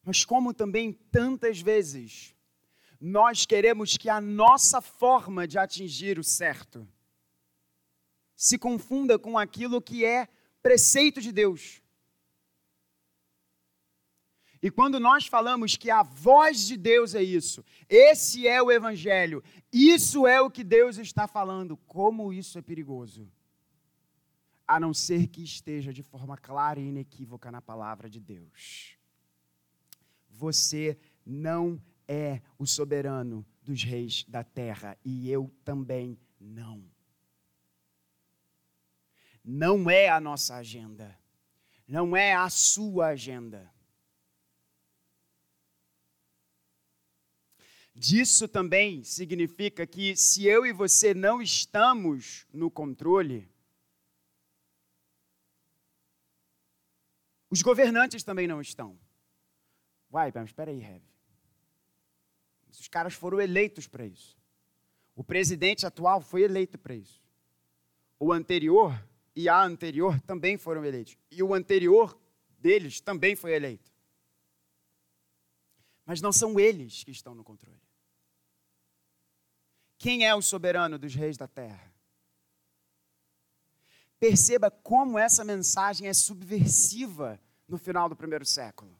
mas 0.04 0.24
como 0.24 0.54
também 0.54 0.92
tantas 0.92 1.60
vezes 1.60 2.34
nós 3.00 3.44
queremos 3.44 3.96
que 3.96 4.08
a 4.08 4.20
nossa 4.20 4.80
forma 4.80 5.46
de 5.46 5.58
atingir 5.58 6.18
o 6.18 6.24
certo 6.24 6.86
se 8.36 8.56
confunda 8.56 9.18
com 9.18 9.36
aquilo 9.36 9.82
que 9.82 10.04
é 10.04 10.28
preceito 10.62 11.20
de 11.20 11.32
Deus. 11.32 11.82
E 14.60 14.70
quando 14.70 14.98
nós 14.98 15.26
falamos 15.26 15.76
que 15.76 15.90
a 15.90 16.02
voz 16.02 16.66
de 16.66 16.76
Deus 16.76 17.14
é 17.14 17.22
isso, 17.22 17.64
esse 17.88 18.46
é 18.46 18.60
o 18.60 18.70
Evangelho, 18.72 19.42
isso 19.72 20.26
é 20.26 20.40
o 20.40 20.50
que 20.50 20.64
Deus 20.64 20.98
está 20.98 21.28
falando, 21.28 21.76
como 21.86 22.32
isso 22.32 22.58
é 22.58 22.62
perigoso. 22.62 23.30
A 24.66 24.80
não 24.80 24.92
ser 24.92 25.28
que 25.28 25.42
esteja 25.42 25.92
de 25.92 26.02
forma 26.02 26.36
clara 26.36 26.80
e 26.80 26.88
inequívoca 26.88 27.50
na 27.50 27.62
palavra 27.62 28.10
de 28.10 28.20
Deus. 28.20 28.96
Você 30.28 30.98
não 31.24 31.80
é 32.06 32.40
o 32.58 32.66
soberano 32.66 33.46
dos 33.62 33.82
reis 33.84 34.24
da 34.26 34.42
terra 34.42 34.96
e 35.04 35.30
eu 35.30 35.50
também 35.64 36.18
não. 36.40 36.82
Não 39.44 39.88
é 39.88 40.08
a 40.08 40.20
nossa 40.20 40.56
agenda, 40.56 41.18
não 41.86 42.16
é 42.16 42.34
a 42.34 42.50
sua 42.50 43.08
agenda. 43.08 43.72
Disso 47.98 48.46
também 48.46 49.02
significa 49.02 49.84
que 49.84 50.14
se 50.14 50.46
eu 50.46 50.64
e 50.64 50.72
você 50.72 51.12
não 51.12 51.42
estamos 51.42 52.46
no 52.52 52.70
controle, 52.70 53.50
os 57.50 57.60
governantes 57.60 58.22
também 58.22 58.46
não 58.46 58.60
estão. 58.60 58.96
Vai, 60.08 60.30
mas 60.32 60.44
espera 60.44 60.70
aí, 60.70 60.78
Rev. 60.78 61.02
Os 62.70 62.86
caras 62.86 63.14
foram 63.14 63.40
eleitos 63.40 63.88
para 63.88 64.06
isso. 64.06 64.38
O 65.16 65.24
presidente 65.24 65.84
atual 65.84 66.20
foi 66.20 66.42
eleito 66.42 66.78
para 66.78 66.94
isso. 66.94 67.20
O 68.16 68.32
anterior 68.32 68.94
e 69.34 69.48
a 69.48 69.60
anterior 69.60 70.20
também 70.20 70.56
foram 70.56 70.84
eleitos. 70.84 71.18
E 71.32 71.42
o 71.42 71.52
anterior 71.52 72.16
deles 72.60 73.00
também 73.00 73.34
foi 73.34 73.54
eleito. 73.54 73.92
Mas 76.06 76.20
não 76.20 76.30
são 76.30 76.60
eles 76.60 77.02
que 77.02 77.10
estão 77.10 77.34
no 77.34 77.42
controle. 77.42 77.87
Quem 79.98 80.24
é 80.24 80.32
o 80.34 80.40
soberano 80.40 80.96
dos 80.96 81.14
reis 81.14 81.36
da 81.36 81.48
terra? 81.48 81.92
Perceba 84.20 84.70
como 84.70 85.18
essa 85.18 85.44
mensagem 85.44 86.08
é 86.08 86.14
subversiva 86.14 87.40
no 87.68 87.76
final 87.76 88.08
do 88.08 88.16
primeiro 88.16 88.44
século. 88.44 88.96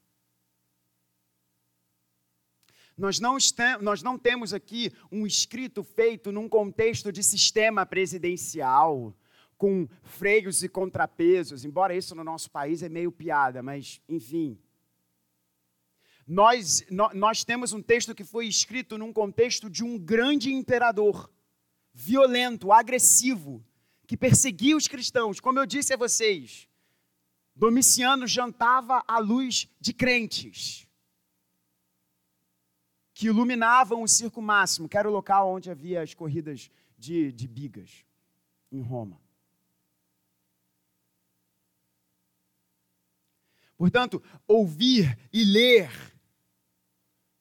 Nós 2.97 3.21
não, 3.21 3.37
estamos, 3.37 3.83
nós 3.83 4.03
não 4.03 4.19
temos 4.19 4.53
aqui 4.53 4.93
um 5.11 5.25
escrito 5.25 5.85
feito 5.85 6.33
num 6.33 6.49
contexto 6.49 7.13
de 7.13 7.23
sistema 7.23 7.87
presidencial, 7.87 9.15
com 9.57 9.89
freios 10.03 10.65
e 10.65 10.69
contrapesos, 10.69 11.65
embora 11.65 11.95
isso 11.95 12.15
no 12.15 12.25
nosso 12.25 12.51
país 12.51 12.83
é 12.83 12.89
meio 12.89 13.13
piada, 13.13 13.63
mas 13.63 14.01
enfim. 14.09 14.59
Nós, 16.29 16.85
nós 17.15 17.43
temos 17.43 17.73
um 17.73 17.81
texto 17.81 18.15
que 18.15 18.23
foi 18.23 18.47
escrito 18.47 18.99
num 18.99 19.15
contexto 19.15 19.71
de 19.71 19.83
um 19.83 19.99
grande 19.99 20.53
imperador, 20.53 21.33
violento, 21.95 22.71
agressivo, 22.71 23.65
que 24.07 24.15
perseguia 24.15 24.77
os 24.77 24.87
cristãos. 24.87 25.41
Como 25.41 25.59
eu 25.59 25.65
disse 25.65 25.95
a 25.95 25.97
vocês, 25.97 26.69
Domiciano 27.57 28.27
jantava 28.27 29.03
à 29.09 29.19
luz 29.19 29.69
de 29.81 29.95
crentes 29.95 30.87
que 33.15 33.29
iluminavam 33.29 34.03
o 34.03 34.07
circo 34.07 34.43
máximo, 34.43 34.89
que 34.89 34.99
era 34.99 35.09
o 35.09 35.13
local 35.13 35.55
onde 35.55 35.71
havia 35.71 36.03
as 36.03 36.13
corridas 36.13 36.71
de, 36.97 37.33
de 37.33 37.49
bigas, 37.49 38.05
em 38.71 38.83
Roma. 38.83 39.19
Portanto, 43.79 44.23
ouvir 44.47 45.19
e 45.33 45.43
ler 45.43 45.91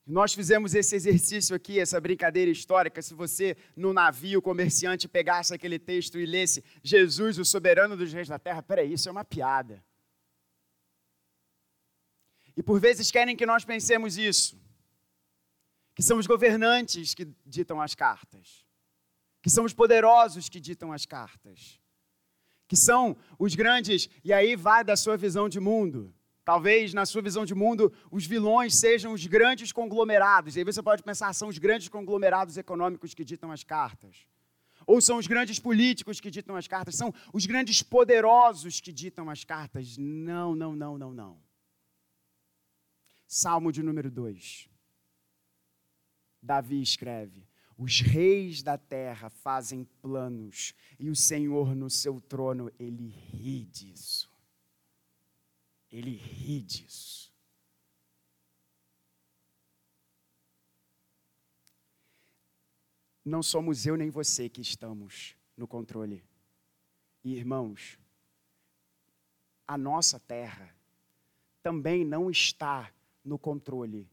nós 0.08 0.32
fizemos 0.32 0.74
esse 0.74 0.96
exercício 0.96 1.54
aqui, 1.54 1.78
essa 1.78 2.00
brincadeira 2.00 2.50
histórica. 2.50 3.02
Se 3.02 3.12
você, 3.12 3.54
no 3.76 3.92
navio 3.92 4.40
comerciante, 4.40 5.06
pegasse 5.06 5.54
aquele 5.54 5.78
texto 5.78 6.18
e 6.18 6.24
lesse 6.24 6.64
Jesus, 6.82 7.38
o 7.38 7.44
soberano 7.44 7.94
dos 7.94 8.10
reis 8.10 8.26
da 8.26 8.38
terra, 8.38 8.62
peraí, 8.62 8.94
isso 8.94 9.06
é 9.10 9.12
uma 9.12 9.24
piada. 9.24 9.84
E 12.56 12.62
por 12.62 12.80
vezes 12.80 13.10
querem 13.10 13.36
que 13.36 13.44
nós 13.44 13.66
pensemos 13.66 14.16
isso. 14.16 14.58
Que 15.94 16.02
são 16.02 16.16
os 16.16 16.26
governantes 16.26 17.14
que 17.14 17.28
ditam 17.44 17.78
as 17.78 17.94
cartas. 17.94 18.64
Que 19.42 19.50
são 19.50 19.66
os 19.66 19.74
poderosos 19.74 20.48
que 20.48 20.58
ditam 20.58 20.90
as 20.90 21.04
cartas. 21.04 21.78
Que 22.66 22.76
são 22.76 23.14
os 23.38 23.54
grandes, 23.54 24.08
e 24.24 24.32
aí 24.32 24.56
vai 24.56 24.82
da 24.82 24.96
sua 24.96 25.18
visão 25.18 25.50
de 25.50 25.60
mundo 25.60 26.14
Talvez, 26.48 26.94
na 26.94 27.04
sua 27.04 27.20
visão 27.20 27.44
de 27.44 27.54
mundo, 27.54 27.92
os 28.10 28.24
vilões 28.24 28.74
sejam 28.74 29.12
os 29.12 29.26
grandes 29.26 29.70
conglomerados. 29.70 30.56
E 30.56 30.60
aí 30.60 30.64
você 30.64 30.82
pode 30.82 31.02
pensar, 31.02 31.34
são 31.34 31.48
os 31.48 31.58
grandes 31.58 31.88
conglomerados 31.88 32.56
econômicos 32.56 33.12
que 33.12 33.22
ditam 33.22 33.52
as 33.52 33.62
cartas. 33.62 34.26
Ou 34.86 34.98
são 34.98 35.18
os 35.18 35.26
grandes 35.26 35.58
políticos 35.58 36.22
que 36.22 36.30
ditam 36.30 36.56
as 36.56 36.66
cartas. 36.66 36.94
São 36.94 37.12
os 37.34 37.44
grandes 37.44 37.82
poderosos 37.82 38.80
que 38.80 38.90
ditam 38.90 39.28
as 39.28 39.44
cartas. 39.44 39.98
Não, 39.98 40.54
não, 40.54 40.74
não, 40.74 40.96
não, 40.96 41.12
não. 41.12 41.38
Salmo 43.26 43.70
de 43.70 43.82
número 43.82 44.10
2. 44.10 44.70
Davi 46.42 46.80
escreve: 46.80 47.46
Os 47.76 48.00
reis 48.00 48.62
da 48.62 48.78
terra 48.78 49.28
fazem 49.28 49.84
planos, 50.00 50.72
e 50.98 51.10
o 51.10 51.14
Senhor 51.14 51.76
no 51.76 51.90
seu 51.90 52.22
trono, 52.22 52.72
ele 52.78 53.08
ri 53.08 53.66
disso. 53.66 54.37
Ele 55.90 56.14
ri 56.14 56.60
disso. 56.60 57.32
Não 63.24 63.42
somos 63.42 63.86
eu 63.86 63.96
nem 63.96 64.10
você 64.10 64.48
que 64.48 64.60
estamos 64.60 65.36
no 65.56 65.66
controle. 65.66 66.24
E, 67.22 67.34
irmãos, 67.34 67.98
a 69.66 69.76
nossa 69.76 70.18
terra 70.18 70.74
também 71.62 72.04
não 72.04 72.30
está 72.30 72.92
no 73.22 73.38
controle 73.38 74.10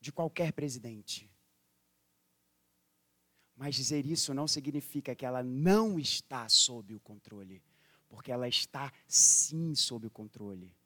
de 0.00 0.10
qualquer 0.10 0.52
presidente. 0.52 1.30
Mas 3.54 3.76
dizer 3.76 4.04
isso 4.04 4.34
não 4.34 4.48
significa 4.48 5.14
que 5.14 5.24
ela 5.24 5.42
não 5.42 5.98
está 6.00 6.48
sob 6.48 6.94
o 6.94 7.00
controle 7.00 7.62
porque 8.12 8.30
ela 8.30 8.46
está 8.46 8.92
sim 9.08 9.74
sob 9.74 10.06
o 10.06 10.10
controle 10.10 10.76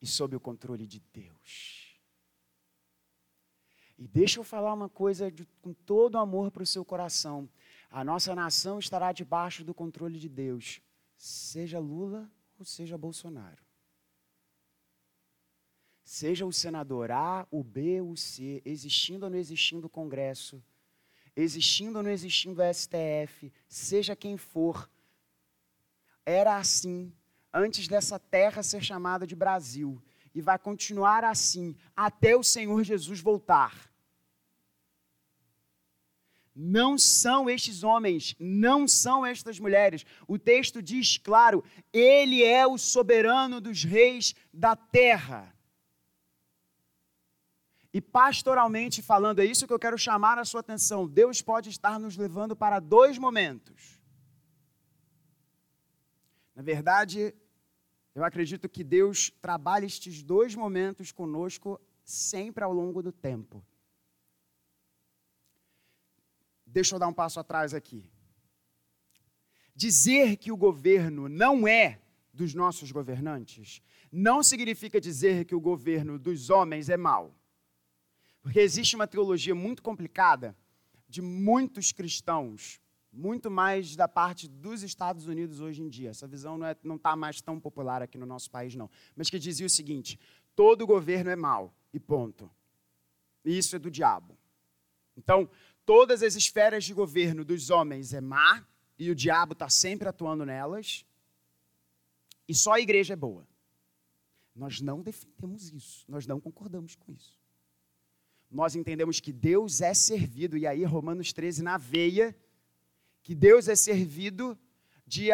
e 0.00 0.06
sob 0.06 0.36
o 0.36 0.40
controle 0.40 0.86
de 0.86 1.00
Deus. 1.12 2.00
E 3.98 4.06
deixa 4.06 4.38
eu 4.38 4.44
falar 4.44 4.72
uma 4.72 4.88
coisa 4.88 5.28
de, 5.28 5.44
com 5.60 5.74
todo 5.74 6.18
amor 6.18 6.52
para 6.52 6.62
o 6.62 6.66
seu 6.66 6.84
coração. 6.84 7.48
A 7.90 8.04
nossa 8.04 8.32
nação 8.32 8.78
estará 8.78 9.10
debaixo 9.10 9.64
do 9.64 9.74
controle 9.74 10.20
de 10.20 10.28
Deus, 10.28 10.80
seja 11.16 11.80
Lula 11.80 12.30
ou 12.56 12.64
seja 12.64 12.96
Bolsonaro. 12.96 13.60
Seja 16.04 16.46
o 16.46 16.52
senador 16.52 17.10
A, 17.10 17.44
o 17.50 17.64
B, 17.64 18.00
o 18.00 18.16
C, 18.16 18.62
existindo 18.64 19.26
ou 19.26 19.30
não 19.30 19.38
existindo 19.38 19.88
o 19.88 19.90
Congresso, 19.90 20.62
existindo 21.34 21.98
ou 21.98 22.04
não 22.04 22.10
existindo 22.12 22.62
o 22.62 22.72
STF, 22.72 23.52
seja 23.66 24.14
quem 24.14 24.36
for, 24.36 24.88
era 26.28 26.58
assim 26.58 27.10
antes 27.50 27.88
dessa 27.88 28.18
terra 28.18 28.62
ser 28.62 28.82
chamada 28.82 29.26
de 29.26 29.34
Brasil 29.34 30.00
e 30.34 30.42
vai 30.42 30.58
continuar 30.58 31.24
assim 31.24 31.74
até 31.96 32.36
o 32.36 32.42
Senhor 32.42 32.84
Jesus 32.84 33.20
voltar. 33.20 33.90
Não 36.54 36.98
são 36.98 37.48
estes 37.48 37.82
homens, 37.82 38.36
não 38.38 38.86
são 38.86 39.24
estas 39.24 39.58
mulheres. 39.58 40.04
O 40.26 40.38
texto 40.38 40.82
diz 40.82 41.16
claro: 41.16 41.64
Ele 41.92 42.44
é 42.44 42.66
o 42.66 42.76
soberano 42.76 43.58
dos 43.58 43.82
reis 43.82 44.34
da 44.52 44.76
terra. 44.76 45.54
E 47.90 48.02
pastoralmente 48.02 49.00
falando, 49.00 49.38
é 49.38 49.46
isso 49.46 49.66
que 49.66 49.72
eu 49.72 49.78
quero 49.78 49.96
chamar 49.96 50.38
a 50.38 50.44
sua 50.44 50.60
atenção. 50.60 51.08
Deus 51.08 51.40
pode 51.40 51.70
estar 51.70 51.98
nos 51.98 52.18
levando 52.18 52.54
para 52.54 52.80
dois 52.80 53.16
momentos. 53.16 53.97
Na 56.58 56.64
verdade, 56.64 57.32
eu 58.12 58.24
acredito 58.24 58.68
que 58.68 58.82
Deus 58.82 59.30
trabalha 59.40 59.86
estes 59.86 60.24
dois 60.24 60.56
momentos 60.56 61.12
conosco 61.12 61.80
sempre 62.02 62.64
ao 62.64 62.72
longo 62.72 63.00
do 63.00 63.12
tempo. 63.12 63.64
Deixa 66.66 66.96
eu 66.96 66.98
dar 66.98 67.06
um 67.06 67.12
passo 67.14 67.38
atrás 67.38 67.72
aqui. 67.74 68.10
Dizer 69.72 70.36
que 70.36 70.50
o 70.50 70.56
governo 70.56 71.28
não 71.28 71.68
é 71.68 72.00
dos 72.32 72.54
nossos 72.54 72.90
governantes 72.90 73.80
não 74.10 74.42
significa 74.42 75.00
dizer 75.00 75.44
que 75.44 75.54
o 75.54 75.60
governo 75.60 76.18
dos 76.18 76.50
homens 76.50 76.88
é 76.88 76.96
mau. 76.96 77.32
Porque 78.42 78.58
existe 78.58 78.96
uma 78.96 79.06
teologia 79.06 79.54
muito 79.54 79.80
complicada 79.80 80.56
de 81.08 81.22
muitos 81.22 81.92
cristãos 81.92 82.80
muito 83.12 83.50
mais 83.50 83.96
da 83.96 84.06
parte 84.06 84.48
dos 84.48 84.82
Estados 84.82 85.26
Unidos 85.26 85.60
hoje 85.60 85.82
em 85.82 85.88
dia. 85.88 86.10
Essa 86.10 86.26
visão 86.26 86.58
não 86.58 86.70
está 86.70 86.88
é, 86.94 86.98
tá 86.98 87.16
mais 87.16 87.40
tão 87.40 87.58
popular 87.58 88.02
aqui 88.02 88.18
no 88.18 88.26
nosso 88.26 88.50
país, 88.50 88.74
não. 88.74 88.90
Mas 89.16 89.30
que 89.30 89.38
dizia 89.38 89.66
o 89.66 89.70
seguinte: 89.70 90.18
todo 90.54 90.86
governo 90.86 91.30
é 91.30 91.36
mau, 91.36 91.74
e 91.92 91.98
ponto. 91.98 92.50
Isso 93.44 93.76
é 93.76 93.78
do 93.78 93.90
diabo. 93.90 94.36
Então, 95.16 95.48
todas 95.84 96.22
as 96.22 96.34
esferas 96.34 96.84
de 96.84 96.94
governo 96.94 97.44
dos 97.44 97.70
homens 97.70 98.12
é 98.12 98.20
má, 98.20 98.66
e 98.98 99.10
o 99.10 99.14
diabo 99.14 99.52
está 99.52 99.68
sempre 99.68 100.08
atuando 100.08 100.44
nelas, 100.44 101.04
e 102.46 102.54
só 102.54 102.74
a 102.74 102.80
igreja 102.80 103.14
é 103.14 103.16
boa. 103.16 103.46
Nós 104.54 104.80
não 104.80 105.02
defendemos 105.02 105.72
isso, 105.72 106.04
nós 106.08 106.26
não 106.26 106.40
concordamos 106.40 106.94
com 106.94 107.12
isso. 107.12 107.38
nós 108.50 108.74
entendemos 108.74 109.20
que 109.20 109.30
Deus 109.30 109.82
é 109.82 109.92
servido, 109.92 110.56
e 110.56 110.66
aí 110.66 110.82
Romanos 110.82 111.32
13 111.32 111.62
na 111.62 111.76
veia, 111.76 112.34
que 113.28 113.34
Deus 113.34 113.68
é 113.68 113.76
servido 113.76 114.58
de 115.06 115.28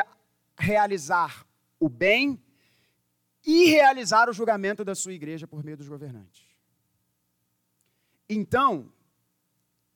realizar 0.59 1.47
o 1.79 1.89
bem 1.89 2.43
e 3.47 3.67
realizar 3.67 4.29
o 4.29 4.33
julgamento 4.33 4.85
da 4.85 4.97
sua 4.97 5.13
igreja 5.13 5.47
por 5.47 5.63
meio 5.63 5.77
dos 5.77 5.87
governantes. 5.87 6.43
Então, 8.29 8.93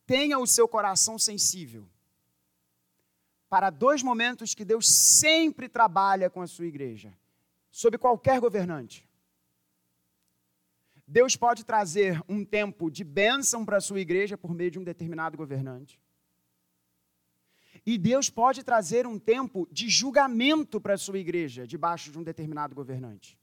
tenha 0.06 0.38
o 0.38 0.46
seu 0.46 0.68
coração 0.68 1.18
sensível 1.18 1.88
para 3.48 3.68
dois 3.68 4.00
momentos 4.00 4.54
que 4.54 4.64
Deus 4.64 4.88
sempre 4.88 5.68
trabalha 5.68 6.30
com 6.30 6.40
a 6.40 6.46
sua 6.46 6.66
igreja, 6.66 7.12
sob 7.68 7.98
qualquer 7.98 8.38
governante. 8.38 9.08
Deus 11.04 11.34
pode 11.34 11.64
trazer 11.64 12.22
um 12.28 12.44
tempo 12.44 12.92
de 12.92 13.02
bênção 13.02 13.64
para 13.64 13.78
a 13.78 13.80
sua 13.80 13.98
igreja 13.98 14.38
por 14.38 14.54
meio 14.54 14.70
de 14.70 14.78
um 14.78 14.84
determinado 14.84 15.36
governante. 15.36 16.00
E 17.90 17.96
Deus 17.96 18.28
pode 18.28 18.62
trazer 18.62 19.06
um 19.06 19.18
tempo 19.18 19.66
de 19.72 19.88
julgamento 19.88 20.78
para 20.78 20.92
a 20.92 20.98
sua 20.98 21.18
igreja 21.18 21.66
debaixo 21.66 22.12
de 22.12 22.18
um 22.18 22.22
determinado 22.22 22.74
governante. 22.74 23.38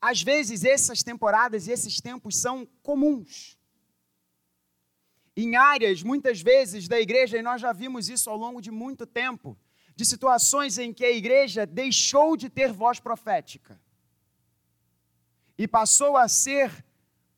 Às 0.00 0.22
vezes, 0.22 0.62
essas 0.62 1.02
temporadas 1.02 1.66
e 1.66 1.72
esses 1.72 2.00
tempos 2.00 2.36
são 2.36 2.64
comuns. 2.80 3.58
Em 5.36 5.56
áreas, 5.56 6.00
muitas 6.00 6.40
vezes, 6.40 6.86
da 6.86 7.00
igreja, 7.00 7.36
e 7.36 7.42
nós 7.42 7.60
já 7.60 7.72
vimos 7.72 8.08
isso 8.08 8.30
ao 8.30 8.36
longo 8.36 8.60
de 8.60 8.70
muito 8.70 9.04
tempo, 9.04 9.58
de 9.96 10.04
situações 10.04 10.78
em 10.78 10.92
que 10.92 11.04
a 11.04 11.10
igreja 11.10 11.66
deixou 11.66 12.36
de 12.36 12.48
ter 12.48 12.72
voz 12.72 13.00
profética 13.00 13.80
e 15.58 15.66
passou 15.66 16.16
a 16.16 16.28
ser 16.28 16.70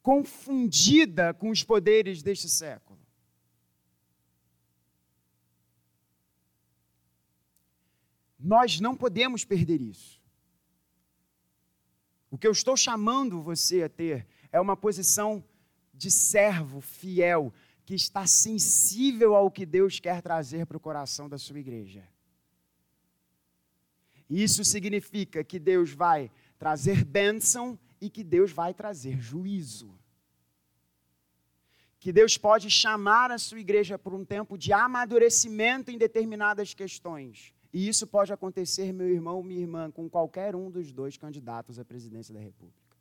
confundida 0.03 1.33
com 1.33 1.49
os 1.49 1.65
poderes 1.65 2.23
deste 2.23 2.51
século. 2.51 2.86
Nós 8.47 8.79
não 8.79 8.95
podemos 8.95 9.45
perder 9.45 9.81
isso. 9.81 10.23
O 12.31 12.39
que 12.39 12.47
eu 12.47 12.53
estou 12.53 12.77
chamando 12.77 13.43
você 13.43 13.83
a 13.83 13.89
ter 13.89 14.25
é 14.53 14.61
uma 14.61 14.77
posição 14.77 15.45
de 15.93 16.13
servo 16.13 16.81
fiel, 16.81 17.53
que 17.85 17.93
está 17.93 18.25
sensível 18.25 19.35
ao 19.35 19.51
que 19.51 19.67
Deus 19.67 19.99
quer 19.99 20.23
trazer 20.23 20.65
para 20.65 20.77
o 20.77 20.81
coração 20.81 21.29
da 21.29 21.37
sua 21.37 21.59
igreja. 21.59 22.07
Isso 24.31 24.65
significa 24.65 25.43
que 25.43 25.59
Deus 25.59 25.91
vai 25.93 26.31
trazer 26.57 27.05
bênção 27.05 27.77
e 28.01 28.09
que 28.09 28.23
Deus 28.23 28.53
vai 28.53 28.73
trazer 28.73 29.21
juízo. 29.21 29.93
Que 31.99 32.13
Deus 32.13 32.39
pode 32.39 32.71
chamar 32.71 33.33
a 33.33 33.39
sua 33.39 33.59
igreja 33.59 33.99
por 33.99 34.15
um 34.15 34.25
tempo 34.25 34.57
de 34.57 34.73
amadurecimento 34.73 35.91
em 35.91 35.99
determinadas 35.99 36.75
questões. 36.75 37.56
E 37.77 37.87
isso 37.87 38.07
pode 38.07 38.33
acontecer, 38.33 38.91
meu 38.91 39.07
irmão, 39.07 39.43
minha 39.43 39.61
irmã, 39.61 39.91
com 39.91 40.09
qualquer 40.09 40.57
um 40.57 40.71
dos 40.71 40.91
dois 40.91 41.19
candidatos 41.19 41.79
à 41.79 41.85
presidência 41.85 42.33
da 42.33 42.41
República. 42.41 42.97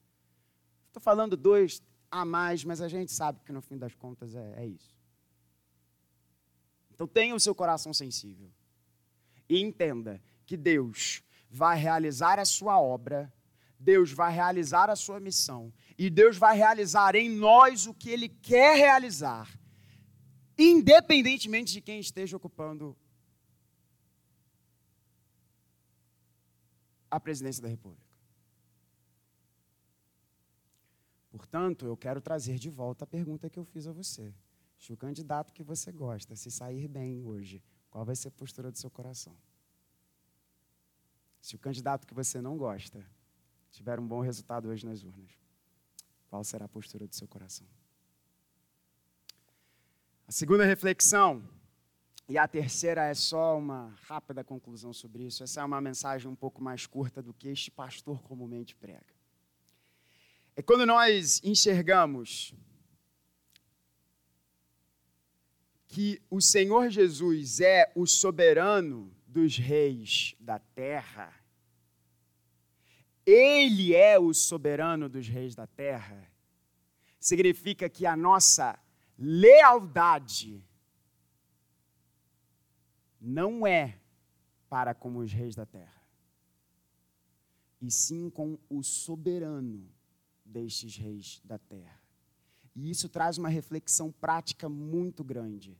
Estou 0.87 1.01
falando 1.01 1.37
dois 1.37 1.81
a 2.11 2.25
mais, 2.25 2.65
mas 2.65 2.81
a 2.81 2.89
gente 2.89 3.09
sabe 3.09 3.39
que 3.45 3.53
no 3.53 3.61
fim 3.61 3.77
das 3.77 3.95
contas 3.95 4.35
é, 4.35 4.53
é 4.57 4.65
isso. 4.65 4.93
Então 6.93 7.07
tenha 7.07 7.33
o 7.33 7.39
seu 7.39 7.55
coração 7.55 7.93
sensível. 7.93 8.51
E 9.47 9.61
entenda 9.61 10.21
que 10.45 10.57
Deus 10.57 11.23
vai 11.49 11.77
realizar 11.77 12.37
a 12.37 12.43
sua 12.43 12.77
obra 12.77 13.31
Deus 13.79 14.11
vai 14.11 14.33
realizar 14.33 14.89
a 14.89 14.95
sua 14.95 15.21
missão 15.21 15.71
e 15.97 16.09
Deus 16.09 16.37
vai 16.37 16.57
realizar 16.57 17.15
em 17.15 17.29
nós 17.29 17.85
o 17.85 17.93
que 17.93 18.09
Ele 18.09 18.27
quer 18.27 18.75
realizar, 18.75 19.49
independentemente 20.57 21.71
de 21.73 21.81
quem 21.81 21.99
esteja 21.99 22.35
ocupando 22.35 22.97
a 27.09 27.19
presidência 27.19 27.61
da 27.61 27.67
República. 27.67 28.05
Portanto, 31.29 31.85
eu 31.85 31.97
quero 31.97 32.21
trazer 32.21 32.57
de 32.57 32.69
volta 32.69 33.03
a 33.03 33.07
pergunta 33.07 33.49
que 33.49 33.59
eu 33.59 33.65
fiz 33.65 33.87
a 33.87 33.91
você. 33.91 34.33
Se 34.77 34.93
o 34.93 34.97
candidato 34.97 35.53
que 35.53 35.63
você 35.63 35.91
gosta 35.91 36.35
se 36.35 36.49
sair 36.49 36.87
bem 36.87 37.21
hoje, 37.23 37.61
qual 37.89 38.05
vai 38.05 38.15
ser 38.15 38.29
a 38.29 38.31
postura 38.31 38.71
do 38.71 38.77
seu 38.77 38.89
coração? 38.89 39.35
Se 41.41 41.55
o 41.55 41.59
candidato 41.59 42.07
que 42.07 42.13
você 42.13 42.41
não 42.41 42.57
gosta 42.57 43.05
tiver 43.69 43.99
um 43.99 44.07
bom 44.07 44.21
resultado 44.21 44.69
hoje 44.69 44.85
nas 44.85 45.03
urnas, 45.03 45.31
qual 46.29 46.43
será 46.43 46.65
a 46.65 46.69
postura 46.69 47.07
do 47.07 47.13
seu 47.13 47.27
coração? 47.27 47.67
A 50.27 50.31
segunda 50.31 50.65
reflexão, 50.65 51.47
e 52.27 52.37
a 52.37 52.47
terceira 52.47 53.05
é 53.05 53.13
só 53.13 53.57
uma 53.57 53.95
rápida 54.03 54.43
conclusão 54.43 54.91
sobre 54.93 55.23
isso. 55.23 55.43
Essa 55.43 55.61
é 55.61 55.63
uma 55.63 55.79
mensagem 55.79 56.29
um 56.29 56.35
pouco 56.35 56.63
mais 56.63 56.85
curta 56.85 57.21
do 57.21 57.33
que 57.33 57.47
este 57.47 57.69
pastor 57.69 58.21
comumente 58.23 58.75
prega. 58.75 59.13
É 60.55 60.61
quando 60.61 60.85
nós 60.85 61.41
enxergamos 61.43 62.53
que 65.87 66.21
o 66.29 66.41
Senhor 66.41 66.89
Jesus 66.89 67.59
é 67.59 67.91
o 67.95 68.05
soberano 68.05 69.15
dos 69.27 69.57
reis 69.57 70.35
da 70.39 70.57
terra 70.59 71.33
ele 73.25 73.95
é 73.95 74.19
o 74.19 74.33
soberano 74.33 75.09
dos 75.09 75.27
reis 75.27 75.55
da 75.55 75.65
terra, 75.65 76.31
significa 77.19 77.89
que 77.89 78.05
a 78.05 78.15
nossa 78.15 78.77
lealdade 79.17 80.63
não 83.25 83.65
é 83.65 83.99
para 84.69 84.93
com 84.93 85.17
os 85.17 85.31
reis 85.31 85.55
da 85.55 85.65
terra, 85.65 86.01
e 87.81 87.89
sim 87.91 88.29
com 88.29 88.57
o 88.69 88.83
soberano 88.83 89.89
destes 90.43 90.95
reis 90.97 91.41
da 91.43 91.57
terra. 91.57 91.99
E 92.75 92.89
isso 92.89 93.07
traz 93.07 93.37
uma 93.37 93.49
reflexão 93.49 94.11
prática 94.11 94.67
muito 94.67 95.23
grande. 95.23 95.77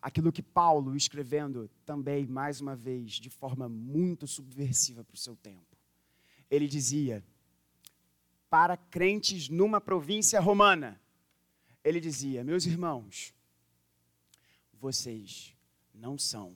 Aquilo 0.00 0.32
que 0.32 0.42
Paulo, 0.42 0.96
escrevendo 0.96 1.70
também, 1.86 2.26
mais 2.26 2.60
uma 2.60 2.74
vez, 2.74 3.12
de 3.12 3.30
forma 3.30 3.68
muito 3.68 4.26
subversiva 4.26 5.04
para 5.04 5.14
o 5.14 5.18
seu 5.18 5.36
tempo 5.36 5.72
ele 6.52 6.68
dizia, 6.68 7.24
para 8.50 8.76
crentes 8.76 9.48
numa 9.48 9.80
província 9.80 10.38
romana, 10.38 11.00
ele 11.82 11.98
dizia: 11.98 12.44
Meus 12.44 12.66
irmãos, 12.66 13.32
vocês 14.74 15.56
não 15.94 16.18
são 16.18 16.54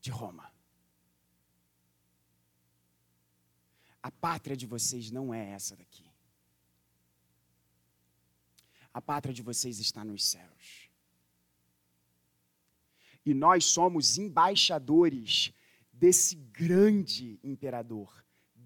de 0.00 0.10
Roma. 0.10 0.52
A 4.02 4.10
pátria 4.10 4.56
de 4.56 4.66
vocês 4.66 5.10
não 5.10 5.32
é 5.32 5.50
essa 5.50 5.76
daqui. 5.76 6.04
A 8.92 9.00
pátria 9.00 9.34
de 9.34 9.42
vocês 9.42 9.78
está 9.78 10.04
nos 10.04 10.24
céus. 10.24 10.88
E 13.24 13.34
nós 13.34 13.66
somos 13.66 14.16
embaixadores 14.16 15.52
desse 15.92 16.34
grande 16.34 17.38
imperador 17.44 18.20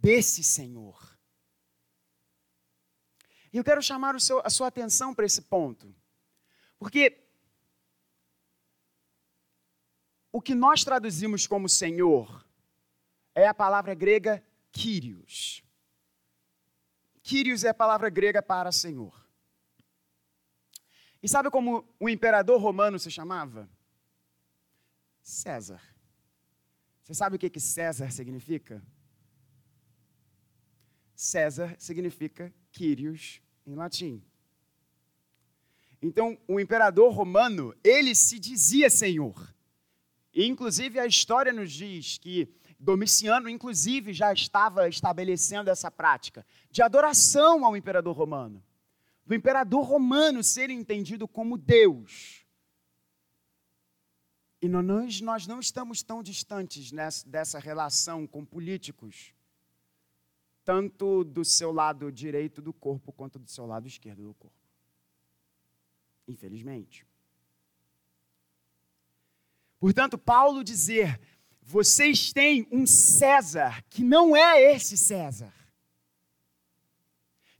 desse 0.04 0.44
Senhor. 0.44 1.18
E 3.50 3.56
eu 3.56 3.64
quero 3.64 3.82
chamar 3.82 4.20
seu, 4.20 4.40
a 4.44 4.50
sua 4.50 4.66
atenção 4.66 5.14
para 5.14 5.24
esse 5.24 5.40
ponto, 5.40 5.94
porque 6.78 7.23
o 10.34 10.42
que 10.42 10.52
nós 10.52 10.82
traduzimos 10.82 11.46
como 11.46 11.68
Senhor 11.68 12.44
é 13.36 13.46
a 13.46 13.54
palavra 13.54 13.94
grega 13.94 14.44
Kyrios. 14.72 15.62
Kyrios 17.22 17.62
é 17.62 17.68
a 17.68 17.74
palavra 17.74 18.10
grega 18.10 18.42
para 18.42 18.72
Senhor. 18.72 19.14
E 21.22 21.28
sabe 21.28 21.50
como 21.50 21.88
o 22.00 22.08
imperador 22.08 22.60
romano 22.60 22.98
se 22.98 23.12
chamava? 23.12 23.70
César. 25.22 25.80
Você 27.04 27.14
sabe 27.14 27.36
o 27.36 27.38
que, 27.38 27.48
que 27.48 27.60
César 27.60 28.10
significa? 28.10 28.82
César 31.14 31.76
significa 31.78 32.52
Kyrios 32.72 33.40
em 33.64 33.76
latim. 33.76 34.20
Então, 36.02 36.36
o 36.48 36.58
imperador 36.58 37.14
romano, 37.14 37.72
ele 37.84 38.16
se 38.16 38.40
dizia 38.40 38.90
senhor. 38.90 39.54
Inclusive, 40.34 40.98
a 40.98 41.06
história 41.06 41.52
nos 41.52 41.72
diz 41.72 42.18
que 42.18 42.48
Domiciano, 42.84 43.48
inclusive, 43.48 44.12
já 44.12 44.30
estava 44.30 44.88
estabelecendo 44.88 45.70
essa 45.70 45.90
prática 45.90 46.44
de 46.70 46.82
adoração 46.82 47.64
ao 47.64 47.74
imperador 47.74 48.14
romano. 48.14 48.62
Do 49.24 49.34
imperador 49.34 49.84
romano 49.86 50.44
ser 50.44 50.68
entendido 50.68 51.26
como 51.26 51.56
Deus. 51.56 52.44
E 54.60 54.68
nós, 54.68 55.20
nós 55.22 55.46
não 55.46 55.60
estamos 55.60 56.02
tão 56.02 56.22
distantes 56.22 56.92
nessa, 56.92 57.26
dessa 57.26 57.58
relação 57.58 58.26
com 58.26 58.44
políticos 58.44 59.32
tanto 60.62 61.24
do 61.24 61.44
seu 61.44 61.70
lado 61.70 62.10
direito 62.10 62.62
do 62.62 62.72
corpo 62.72 63.12
quanto 63.12 63.38
do 63.38 63.48
seu 63.50 63.66
lado 63.66 63.86
esquerdo 63.86 64.22
do 64.22 64.34
corpo. 64.34 64.56
infelizmente. 66.26 67.06
Portanto, 69.84 70.16
Paulo 70.16 70.64
dizer: 70.64 71.20
vocês 71.60 72.32
têm 72.32 72.66
um 72.72 72.86
César 72.86 73.84
que 73.90 74.02
não 74.02 74.34
é 74.34 74.72
esse 74.72 74.96
César. 74.96 75.52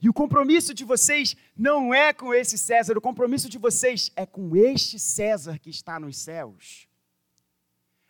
E 0.01 0.09
o 0.09 0.13
compromisso 0.13 0.73
de 0.73 0.83
vocês 0.83 1.35
não 1.55 1.93
é 1.93 2.11
com 2.13 2.33
esse 2.33 2.57
César, 2.57 2.97
o 2.97 3.01
compromisso 3.01 3.47
de 3.47 3.59
vocês 3.59 4.11
é 4.15 4.25
com 4.25 4.55
este 4.55 4.97
César 4.97 5.59
que 5.59 5.69
está 5.69 5.99
nos 5.99 6.17
céus. 6.17 6.87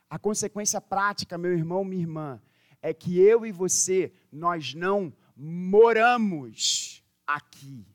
A 0.10 0.18
consequência 0.18 0.80
prática, 0.80 1.38
meu 1.38 1.52
irmão, 1.52 1.84
minha 1.84 2.04
irmã, 2.04 2.42
é 2.82 2.94
que 2.94 3.20
eu 3.20 3.46
e 3.46 3.52
você, 3.52 4.14
nós 4.32 4.74
não 4.74 5.14
moramos 5.36 7.04
aqui. 7.28 7.86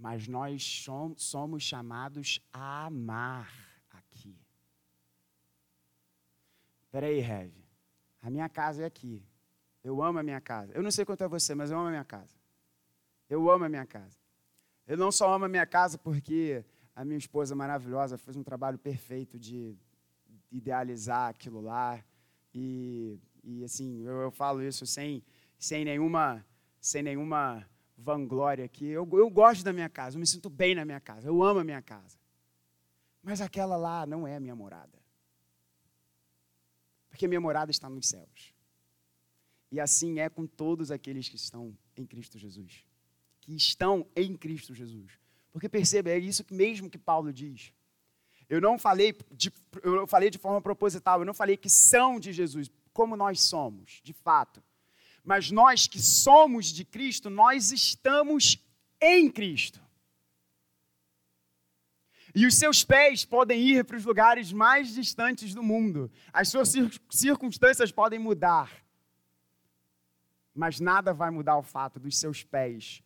Mas 0.00 0.26
nós 0.26 0.82
somos 1.18 1.62
chamados 1.62 2.40
a 2.50 2.86
amar 2.86 3.52
aqui. 3.90 4.34
Peraí, 6.90 7.20
Rev. 7.20 7.52
A 8.22 8.30
minha 8.30 8.48
casa 8.48 8.82
é 8.82 8.86
aqui. 8.86 9.22
Eu 9.84 10.02
amo 10.02 10.18
a 10.18 10.22
minha 10.22 10.40
casa. 10.40 10.72
Eu 10.72 10.82
não 10.82 10.90
sei 10.90 11.04
quanto 11.04 11.22
é 11.22 11.28
você, 11.28 11.54
mas 11.54 11.70
eu 11.70 11.78
amo 11.78 11.88
a 11.88 11.90
minha 11.90 12.04
casa. 12.04 12.34
Eu 13.28 13.50
amo 13.50 13.66
a 13.66 13.68
minha 13.68 13.84
casa. 13.84 14.16
Eu 14.86 14.96
não 14.96 15.12
só 15.12 15.34
amo 15.34 15.44
a 15.44 15.48
minha 15.48 15.66
casa 15.66 15.98
porque 15.98 16.64
a 16.96 17.04
minha 17.04 17.18
esposa 17.18 17.54
maravilhosa 17.54 18.16
fez 18.16 18.38
um 18.38 18.42
trabalho 18.42 18.78
perfeito 18.78 19.38
de 19.38 19.76
idealizar 20.50 21.28
aquilo 21.28 21.60
lá. 21.60 22.02
E, 22.54 23.20
e 23.44 23.64
assim, 23.64 24.02
eu, 24.02 24.22
eu 24.22 24.30
falo 24.30 24.62
isso 24.62 24.86
sem, 24.86 25.22
sem, 25.58 25.84
nenhuma, 25.84 26.42
sem 26.80 27.02
nenhuma 27.02 27.68
vanglória 28.00 28.64
aqui. 28.64 28.86
Eu, 28.86 29.08
eu 29.12 29.30
gosto 29.30 29.62
da 29.62 29.72
minha 29.72 29.88
casa, 29.88 30.16
eu 30.16 30.20
me 30.20 30.26
sinto 30.26 30.50
bem 30.50 30.74
na 30.74 30.84
minha 30.84 31.00
casa, 31.00 31.28
eu 31.28 31.42
amo 31.42 31.60
a 31.60 31.64
minha 31.64 31.82
casa. 31.82 32.18
Mas 33.22 33.40
aquela 33.40 33.76
lá 33.76 34.06
não 34.06 34.26
é 34.26 34.36
a 34.36 34.40
minha 34.40 34.56
morada. 34.56 34.98
Porque 37.08 37.26
a 37.26 37.28
minha 37.28 37.40
morada 37.40 37.70
está 37.70 37.88
nos 37.88 38.08
céus. 38.08 38.54
E 39.70 39.78
assim 39.78 40.18
é 40.18 40.28
com 40.28 40.46
todos 40.46 40.90
aqueles 40.90 41.28
que 41.28 41.36
estão 41.36 41.76
em 41.96 42.06
Cristo 42.06 42.38
Jesus. 42.38 42.84
Que 43.40 43.54
estão 43.54 44.06
em 44.16 44.36
Cristo 44.36 44.74
Jesus. 44.74 45.12
Porque 45.52 45.68
perceba, 45.68 46.10
é 46.10 46.18
isso 46.18 46.44
mesmo 46.50 46.88
que 46.88 46.98
Paulo 46.98 47.32
diz. 47.32 47.72
Eu 48.48 48.60
não 48.60 48.78
falei 48.78 49.16
de, 49.30 49.52
eu 49.82 50.06
falei 50.06 50.30
de 50.30 50.38
forma 50.38 50.60
proposital, 50.60 51.20
eu 51.20 51.26
não 51.26 51.34
falei 51.34 51.56
que 51.56 51.68
são 51.68 52.18
de 52.18 52.32
Jesus, 52.32 52.70
como 52.92 53.16
nós 53.16 53.42
somos, 53.42 54.00
de 54.02 54.12
fato. 54.12 54.62
Mas 55.24 55.50
nós 55.50 55.86
que 55.86 56.00
somos 56.00 56.66
de 56.66 56.84
Cristo, 56.84 57.28
nós 57.28 57.72
estamos 57.72 58.58
em 59.00 59.30
Cristo. 59.30 59.80
E 62.34 62.46
os 62.46 62.54
seus 62.54 62.84
pés 62.84 63.24
podem 63.24 63.60
ir 63.60 63.84
para 63.84 63.96
os 63.96 64.04
lugares 64.04 64.52
mais 64.52 64.94
distantes 64.94 65.52
do 65.52 65.62
mundo. 65.62 66.10
As 66.32 66.48
suas 66.48 66.72
circunstâncias 67.10 67.90
podem 67.90 68.18
mudar. 68.18 68.70
Mas 70.54 70.78
nada 70.78 71.12
vai 71.12 71.30
mudar 71.30 71.56
o 71.56 71.62
fato 71.62 71.98
dos 71.98 72.16
seus 72.16 72.42
pés, 72.42 73.02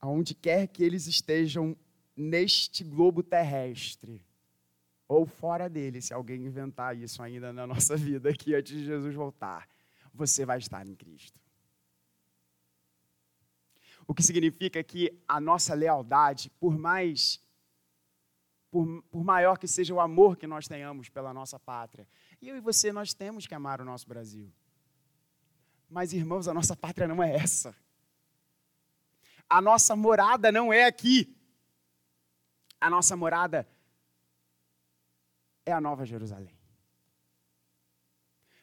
aonde 0.00 0.34
quer 0.34 0.66
que 0.68 0.82
eles 0.82 1.06
estejam 1.06 1.76
neste 2.16 2.84
globo 2.84 3.22
terrestre, 3.22 4.24
ou 5.08 5.26
fora 5.26 5.68
dele, 5.68 6.00
se 6.00 6.14
alguém 6.14 6.44
inventar 6.44 6.96
isso 6.96 7.22
ainda 7.22 7.52
na 7.52 7.66
nossa 7.66 7.96
vida 7.98 8.30
aqui 8.30 8.54
antes 8.54 8.72
de 8.72 8.84
Jesus 8.84 9.14
voltar, 9.14 9.68
você 10.12 10.46
vai 10.46 10.58
estar 10.58 10.86
em 10.86 10.94
Cristo. 10.94 11.43
O 14.06 14.14
que 14.14 14.22
significa 14.22 14.82
que 14.82 15.16
a 15.26 15.40
nossa 15.40 15.74
lealdade, 15.74 16.50
por 16.60 16.76
mais 16.76 17.40
por, 18.70 19.02
por, 19.04 19.22
maior 19.22 19.56
que 19.56 19.68
seja 19.68 19.94
o 19.94 20.00
amor 20.00 20.36
que 20.36 20.48
nós 20.48 20.66
tenhamos 20.66 21.08
pela 21.08 21.32
nossa 21.32 21.60
pátria, 21.60 22.08
e 22.42 22.48
eu 22.48 22.56
e 22.56 22.60
você 22.60 22.92
nós 22.92 23.14
temos 23.14 23.46
que 23.46 23.54
amar 23.54 23.80
o 23.80 23.84
nosso 23.84 24.08
Brasil. 24.08 24.52
Mas, 25.88 26.12
irmãos, 26.12 26.48
a 26.48 26.54
nossa 26.54 26.74
pátria 26.74 27.06
não 27.06 27.22
é 27.22 27.36
essa. 27.36 27.74
A 29.48 29.60
nossa 29.60 29.94
morada 29.94 30.50
não 30.50 30.72
é 30.72 30.86
aqui. 30.86 31.36
A 32.80 32.90
nossa 32.90 33.16
morada 33.16 33.68
é 35.64 35.72
a 35.72 35.80
Nova 35.80 36.04
Jerusalém. 36.04 36.58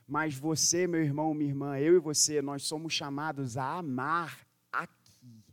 Mas 0.06 0.36
você, 0.36 0.88
meu 0.88 1.01
irmão, 1.01 1.34
minha 1.34 1.49
irmã, 1.49 1.80
eu 1.80 1.95
e 1.95 1.99
você, 1.99 2.41
nós 2.41 2.63
somos 2.63 2.91
chamados 2.91 3.56
a 3.56 3.77
amar 3.77 4.45
aqui. 4.69 5.43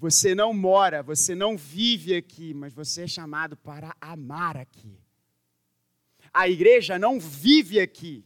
Você 0.00 0.34
não 0.34 0.54
mora, 0.54 1.02
você 1.02 1.34
não 1.34 1.58
vive 1.58 2.16
aqui, 2.16 2.54
mas 2.54 2.72
você 2.72 3.02
é 3.02 3.06
chamado 3.06 3.54
para 3.54 3.94
amar 4.00 4.56
aqui. 4.56 4.98
A 6.32 6.48
igreja 6.48 6.98
não 6.98 7.20
vive 7.20 7.78
aqui, 7.78 8.24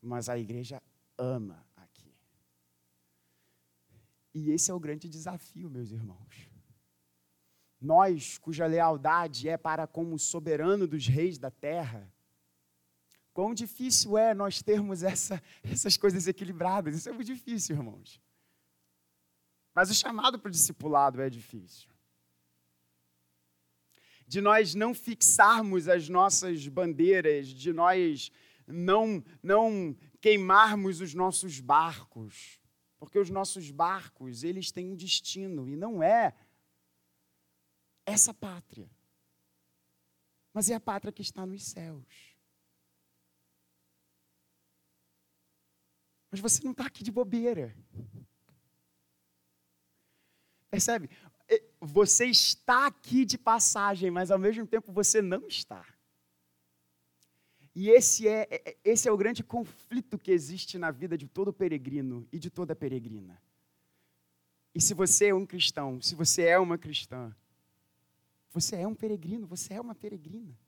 mas 0.00 0.28
a 0.28 0.38
igreja 0.38 0.80
ama 1.18 1.66
aqui. 1.74 2.14
E 4.32 4.52
esse 4.52 4.70
é 4.70 4.74
o 4.74 4.78
grande 4.78 5.08
desafio, 5.08 5.68
meus 5.68 5.90
irmãos. 5.90 6.48
Nós, 7.80 8.38
cuja 8.38 8.64
lealdade 8.66 9.48
é 9.48 9.56
para 9.56 9.88
como 9.88 10.16
soberano 10.20 10.86
dos 10.86 11.04
reis 11.04 11.36
da 11.36 11.50
terra, 11.50 12.08
quão 13.34 13.52
difícil 13.52 14.16
é 14.16 14.34
nós 14.34 14.62
termos 14.62 15.02
essa, 15.02 15.42
essas 15.64 15.96
coisas 15.96 16.28
equilibradas. 16.28 16.94
Isso 16.94 17.08
é 17.08 17.12
muito 17.12 17.26
difícil, 17.26 17.74
irmãos. 17.74 18.20
Mas 19.74 19.90
o 19.90 19.94
chamado 19.94 20.38
para 20.38 20.48
o 20.48 20.52
discipulado 20.52 21.20
é 21.20 21.30
difícil. 21.30 21.88
De 24.26 24.40
nós 24.40 24.74
não 24.74 24.94
fixarmos 24.94 25.88
as 25.88 26.08
nossas 26.08 26.66
bandeiras, 26.68 27.48
de 27.48 27.72
nós 27.72 28.30
não, 28.66 29.24
não 29.42 29.96
queimarmos 30.20 31.00
os 31.00 31.14
nossos 31.14 31.60
barcos, 31.60 32.60
porque 32.98 33.18
os 33.18 33.30
nossos 33.30 33.70
barcos, 33.70 34.44
eles 34.44 34.70
têm 34.70 34.90
um 34.90 34.94
destino, 34.94 35.68
e 35.68 35.74
não 35.74 36.02
é 36.02 36.34
essa 38.06 38.34
pátria, 38.34 38.90
mas 40.52 40.68
é 40.68 40.74
a 40.74 40.80
pátria 40.80 41.12
que 41.12 41.22
está 41.22 41.46
nos 41.46 41.62
céus. 41.64 42.30
Mas 46.30 46.40
você 46.40 46.62
não 46.62 46.72
está 46.72 46.86
aqui 46.86 47.02
de 47.02 47.10
bobeira. 47.10 47.76
Percebe? 50.80 51.10
Você 51.78 52.24
está 52.24 52.86
aqui 52.86 53.26
de 53.26 53.36
passagem, 53.36 54.10
mas 54.10 54.30
ao 54.30 54.38
mesmo 54.38 54.66
tempo 54.66 54.90
você 54.90 55.20
não 55.20 55.46
está. 55.46 55.84
E 57.74 57.90
esse 57.90 58.26
é, 58.26 58.48
é, 58.50 58.70
é, 58.70 58.76
esse 58.82 59.06
é 59.06 59.12
o 59.12 59.16
grande 59.16 59.44
conflito 59.44 60.18
que 60.18 60.30
existe 60.30 60.78
na 60.78 60.90
vida 60.90 61.18
de 61.18 61.28
todo 61.28 61.52
peregrino 61.52 62.26
e 62.32 62.38
de 62.38 62.48
toda 62.48 62.74
peregrina. 62.74 63.40
E 64.74 64.80
se 64.80 64.94
você 64.94 65.26
é 65.26 65.34
um 65.34 65.44
cristão, 65.44 66.00
se 66.00 66.14
você 66.14 66.44
é 66.44 66.58
uma 66.58 66.78
cristã, 66.78 67.34
você 68.50 68.76
é 68.76 68.86
um 68.86 68.94
peregrino, 68.94 69.46
você 69.46 69.74
é 69.74 69.80
uma 69.80 69.94
peregrina. 69.94 70.58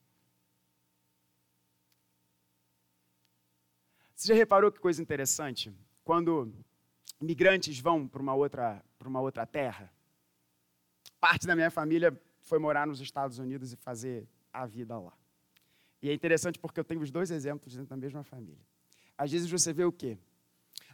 Você 4.14 4.28
já 4.28 4.34
reparou 4.34 4.70
que 4.70 4.78
coisa 4.78 5.00
interessante? 5.00 5.72
Quando 6.04 6.52
migrantes 7.18 7.78
vão 7.78 8.06
para 8.06 8.20
uma 8.20 8.34
outra, 8.34 8.84
para 8.98 9.08
uma 9.08 9.20
outra 9.20 9.46
terra, 9.46 9.90
parte 11.22 11.46
da 11.46 11.54
minha 11.54 11.70
família 11.70 12.20
foi 12.40 12.58
morar 12.58 12.84
nos 12.84 13.00
Estados 13.00 13.38
Unidos 13.38 13.72
e 13.72 13.76
fazer 13.76 14.28
a 14.52 14.66
vida 14.66 14.98
lá. 14.98 15.12
E 16.02 16.10
é 16.10 16.12
interessante 16.12 16.58
porque 16.58 16.80
eu 16.80 16.84
tenho 16.84 17.00
os 17.00 17.12
dois 17.12 17.30
exemplos 17.30 17.76
dentro 17.76 17.90
da 17.90 17.96
mesma 17.96 18.24
família. 18.24 18.66
Às 19.16 19.30
vezes 19.30 19.48
você 19.48 19.72
vê 19.72 19.84
o 19.84 19.92
quê? 19.92 20.18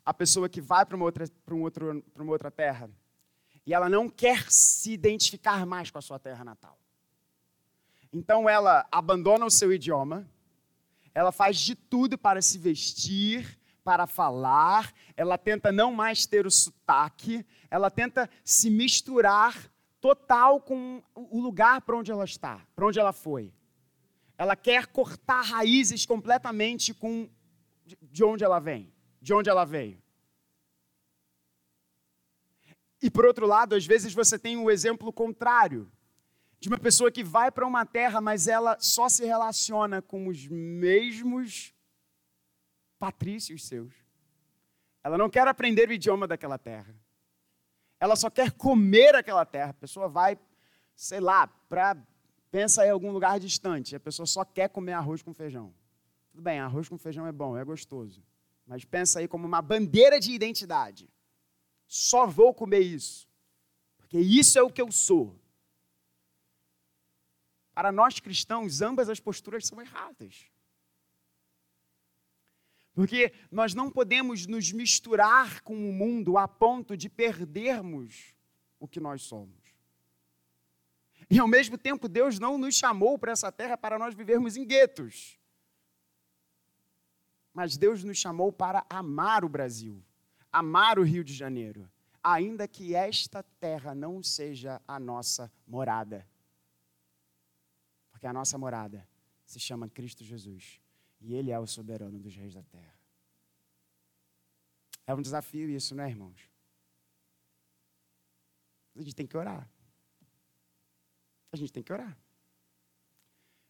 A 0.04 0.12
pessoa 0.12 0.46
que 0.46 0.60
vai 0.60 0.84
para 0.84 0.96
uma 0.96 1.06
outra, 1.06 1.26
para 1.46 1.54
um 1.54 1.62
outro, 1.62 2.04
para 2.12 2.22
uma 2.22 2.32
outra 2.32 2.50
terra 2.50 2.90
e 3.64 3.72
ela 3.72 3.88
não 3.88 4.06
quer 4.06 4.50
se 4.50 4.92
identificar 4.92 5.64
mais 5.64 5.90
com 5.90 5.96
a 5.96 6.02
sua 6.02 6.18
terra 6.18 6.44
natal. 6.44 6.78
Então 8.12 8.46
ela 8.46 8.86
abandona 8.92 9.46
o 9.46 9.50
seu 9.50 9.72
idioma, 9.72 10.28
ela 11.14 11.32
faz 11.32 11.58
de 11.58 11.74
tudo 11.74 12.18
para 12.18 12.42
se 12.42 12.58
vestir, 12.58 13.58
para 13.82 14.06
falar, 14.06 14.92
ela 15.16 15.38
tenta 15.38 15.72
não 15.72 15.90
mais 15.90 16.26
ter 16.26 16.46
o 16.46 16.50
sotaque, 16.50 17.46
ela 17.70 17.90
tenta 17.90 18.28
se 18.44 18.68
misturar 18.68 19.70
total 20.00 20.60
com 20.60 21.02
o 21.14 21.40
lugar 21.40 21.80
para 21.82 21.96
onde 21.96 22.10
ela 22.10 22.24
está, 22.24 22.66
para 22.74 22.86
onde 22.86 22.98
ela 22.98 23.12
foi. 23.12 23.52
Ela 24.36 24.54
quer 24.54 24.86
cortar 24.86 25.42
raízes 25.42 26.06
completamente 26.06 26.94
com 26.94 27.28
de 28.02 28.22
onde 28.22 28.44
ela 28.44 28.58
vem, 28.58 28.92
de 29.20 29.32
onde 29.32 29.48
ela 29.48 29.64
veio. 29.64 30.00
E 33.00 33.10
por 33.10 33.24
outro 33.24 33.46
lado, 33.46 33.74
às 33.74 33.86
vezes 33.86 34.12
você 34.12 34.38
tem 34.38 34.56
o 34.56 34.70
exemplo 34.70 35.12
contrário, 35.12 35.90
de 36.60 36.68
uma 36.68 36.78
pessoa 36.78 37.10
que 37.10 37.22
vai 37.22 37.50
para 37.50 37.66
uma 37.66 37.86
terra, 37.86 38.20
mas 38.20 38.48
ela 38.48 38.76
só 38.80 39.08
se 39.08 39.24
relaciona 39.24 40.02
com 40.02 40.26
os 40.26 40.46
mesmos 40.48 41.72
patrícios 42.98 43.64
seus. 43.64 43.94
Ela 45.04 45.16
não 45.16 45.30
quer 45.30 45.46
aprender 45.46 45.88
o 45.88 45.92
idioma 45.92 46.26
daquela 46.26 46.58
terra. 46.58 46.94
Ela 48.00 48.16
só 48.16 48.30
quer 48.30 48.52
comer 48.52 49.14
aquela 49.14 49.44
terra. 49.44 49.70
A 49.70 49.74
pessoa 49.74 50.08
vai, 50.08 50.38
sei 50.94 51.20
lá, 51.20 51.46
para 51.46 51.96
pensa 52.50 52.86
em 52.86 52.90
algum 52.90 53.10
lugar 53.10 53.38
distante, 53.38 53.94
a 53.94 54.00
pessoa 54.00 54.26
só 54.26 54.44
quer 54.44 54.68
comer 54.68 54.92
arroz 54.92 55.22
com 55.22 55.34
feijão. 55.34 55.74
Tudo 56.30 56.42
bem, 56.42 56.58
arroz 56.58 56.88
com 56.88 56.96
feijão 56.96 57.26
é 57.26 57.32
bom, 57.32 57.56
é 57.56 57.64
gostoso. 57.64 58.22
Mas 58.66 58.84
pensa 58.84 59.18
aí 59.18 59.28
como 59.28 59.46
uma 59.46 59.62
bandeira 59.62 60.20
de 60.20 60.32
identidade. 60.32 61.08
Só 61.86 62.26
vou 62.26 62.54
comer 62.54 62.80
isso. 62.80 63.28
Porque 63.96 64.18
isso 64.18 64.58
é 64.58 64.62
o 64.62 64.70
que 64.70 64.80
eu 64.80 64.90
sou. 64.90 65.38
Para 67.74 67.92
nós 67.92 68.18
cristãos, 68.18 68.82
ambas 68.82 69.08
as 69.08 69.20
posturas 69.20 69.66
são 69.66 69.80
erradas. 69.80 70.50
Porque 72.98 73.32
nós 73.48 73.74
não 73.74 73.92
podemos 73.92 74.44
nos 74.48 74.72
misturar 74.72 75.60
com 75.60 75.88
o 75.88 75.92
mundo 75.92 76.36
a 76.36 76.48
ponto 76.48 76.96
de 76.96 77.08
perdermos 77.08 78.34
o 78.80 78.88
que 78.88 78.98
nós 78.98 79.22
somos. 79.22 79.54
E 81.30 81.38
ao 81.38 81.46
mesmo 81.46 81.78
tempo, 81.78 82.08
Deus 82.08 82.40
não 82.40 82.58
nos 82.58 82.74
chamou 82.74 83.16
para 83.16 83.30
essa 83.30 83.52
terra 83.52 83.78
para 83.78 84.00
nós 84.00 84.16
vivermos 84.16 84.56
em 84.56 84.66
guetos. 84.66 85.38
Mas 87.54 87.76
Deus 87.76 88.02
nos 88.02 88.18
chamou 88.18 88.52
para 88.52 88.84
amar 88.90 89.44
o 89.44 89.48
Brasil, 89.48 90.04
amar 90.50 90.98
o 90.98 91.04
Rio 91.04 91.22
de 91.22 91.34
Janeiro, 91.34 91.88
ainda 92.20 92.66
que 92.66 92.96
esta 92.96 93.44
terra 93.60 93.94
não 93.94 94.24
seja 94.24 94.82
a 94.88 94.98
nossa 94.98 95.52
morada. 95.64 96.26
Porque 98.10 98.26
a 98.26 98.32
nossa 98.32 98.58
morada 98.58 99.06
se 99.46 99.60
chama 99.60 99.88
Cristo 99.88 100.24
Jesus. 100.24 100.80
E 101.20 101.34
Ele 101.34 101.50
é 101.50 101.58
o 101.58 101.66
soberano 101.66 102.18
dos 102.18 102.34
reis 102.34 102.54
da 102.54 102.62
terra. 102.62 102.98
É 105.06 105.14
um 105.14 105.22
desafio 105.22 105.68
isso, 105.70 105.94
né, 105.94 106.08
irmãos? 106.08 106.48
A 108.94 109.02
gente 109.02 109.14
tem 109.14 109.26
que 109.26 109.36
orar. 109.36 109.68
A 111.52 111.56
gente 111.56 111.72
tem 111.72 111.82
que 111.82 111.92
orar. 111.92 112.16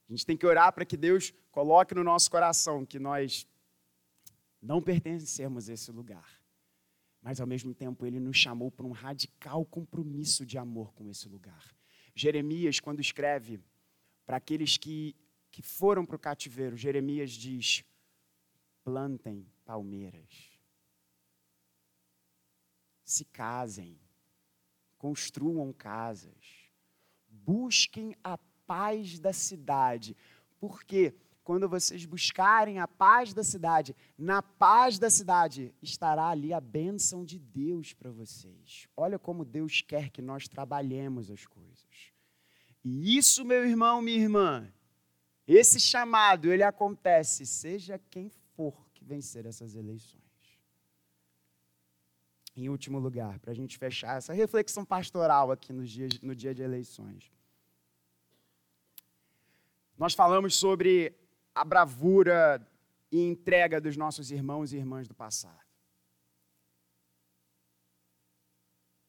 A 0.08 0.12
gente 0.12 0.24
tem 0.24 0.36
que 0.36 0.46
orar 0.46 0.72
para 0.72 0.86
que 0.86 0.96
Deus 0.96 1.32
coloque 1.50 1.94
no 1.94 2.02
nosso 2.02 2.30
coração 2.30 2.84
que 2.84 2.98
nós 2.98 3.46
não 4.60 4.82
pertencemos 4.82 5.68
a 5.68 5.74
esse 5.74 5.92
lugar. 5.92 6.40
Mas, 7.20 7.40
ao 7.40 7.46
mesmo 7.46 7.74
tempo, 7.74 8.06
Ele 8.06 8.18
nos 8.18 8.36
chamou 8.36 8.70
para 8.70 8.86
um 8.86 8.92
radical 8.92 9.64
compromisso 9.66 10.46
de 10.46 10.56
amor 10.56 10.92
com 10.94 11.08
esse 11.08 11.28
lugar. 11.28 11.74
Jeremias, 12.14 12.80
quando 12.80 13.00
escreve 13.00 13.60
para 14.24 14.38
aqueles 14.38 14.76
que, 14.76 15.14
que 15.58 15.62
foram 15.62 16.06
para 16.06 16.14
o 16.14 16.20
cativeiro, 16.20 16.76
Jeremias 16.76 17.32
diz: 17.32 17.84
plantem 18.84 19.44
palmeiras, 19.64 20.56
se 23.02 23.24
casem, 23.24 23.98
construam 24.96 25.72
casas, 25.72 26.70
busquem 27.28 28.14
a 28.22 28.38
paz 28.68 29.18
da 29.18 29.32
cidade, 29.32 30.16
porque 30.60 31.12
quando 31.42 31.68
vocês 31.68 32.06
buscarem 32.06 32.78
a 32.78 32.86
paz 32.86 33.34
da 33.34 33.42
cidade, 33.42 33.96
na 34.16 34.40
paz 34.40 34.96
da 34.96 35.10
cidade 35.10 35.74
estará 35.82 36.28
ali 36.28 36.52
a 36.52 36.60
bênção 36.60 37.24
de 37.24 37.36
Deus 37.36 37.92
para 37.92 38.12
vocês. 38.12 38.86
Olha 38.96 39.18
como 39.18 39.44
Deus 39.44 39.82
quer 39.82 40.08
que 40.10 40.22
nós 40.22 40.46
trabalhemos 40.46 41.32
as 41.32 41.44
coisas. 41.46 42.12
E 42.84 43.16
isso, 43.18 43.44
meu 43.44 43.66
irmão, 43.66 44.00
minha 44.00 44.18
irmã, 44.18 44.72
esse 45.48 45.80
chamado, 45.80 46.52
ele 46.52 46.62
acontece, 46.62 47.46
seja 47.46 47.98
quem 48.10 48.30
for 48.54 48.86
que 48.92 49.02
vencer 49.02 49.46
essas 49.46 49.74
eleições. 49.74 50.22
Em 52.54 52.68
último 52.68 52.98
lugar, 52.98 53.38
para 53.38 53.52
a 53.52 53.54
gente 53.54 53.78
fechar 53.78 54.18
essa 54.18 54.34
reflexão 54.34 54.84
pastoral 54.84 55.50
aqui 55.50 55.72
no 55.72 55.86
dia, 55.86 56.08
no 56.20 56.34
dia 56.34 56.54
de 56.54 56.60
eleições. 56.60 57.32
Nós 59.96 60.12
falamos 60.12 60.54
sobre 60.54 61.14
a 61.54 61.64
bravura 61.64 62.60
e 63.10 63.20
entrega 63.20 63.80
dos 63.80 63.96
nossos 63.96 64.30
irmãos 64.30 64.72
e 64.72 64.76
irmãs 64.76 65.08
do 65.08 65.14
passado. 65.14 65.66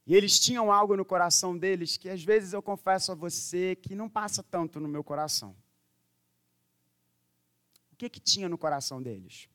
E 0.08 0.16
eles 0.16 0.40
tinham 0.40 0.72
algo 0.72 0.96
no 0.96 1.04
coração 1.04 1.58
deles 1.58 1.98
que 1.98 2.10
às 2.10 2.24
vezes 2.24 2.54
eu 2.54 2.62
confesso 2.62 3.12
a 3.12 3.16
você 3.16 3.76
que 3.76 3.94
não 3.94 4.10
passa 4.10 4.42
tanto 4.42 4.80
no 4.80 4.88
meu 4.88 5.04
coração. 5.04 5.56
Que 8.00 8.10
que 8.10 8.20
tinha 8.20 8.48
no 8.48 8.58
coração 8.58 9.04
deles? 9.04 9.50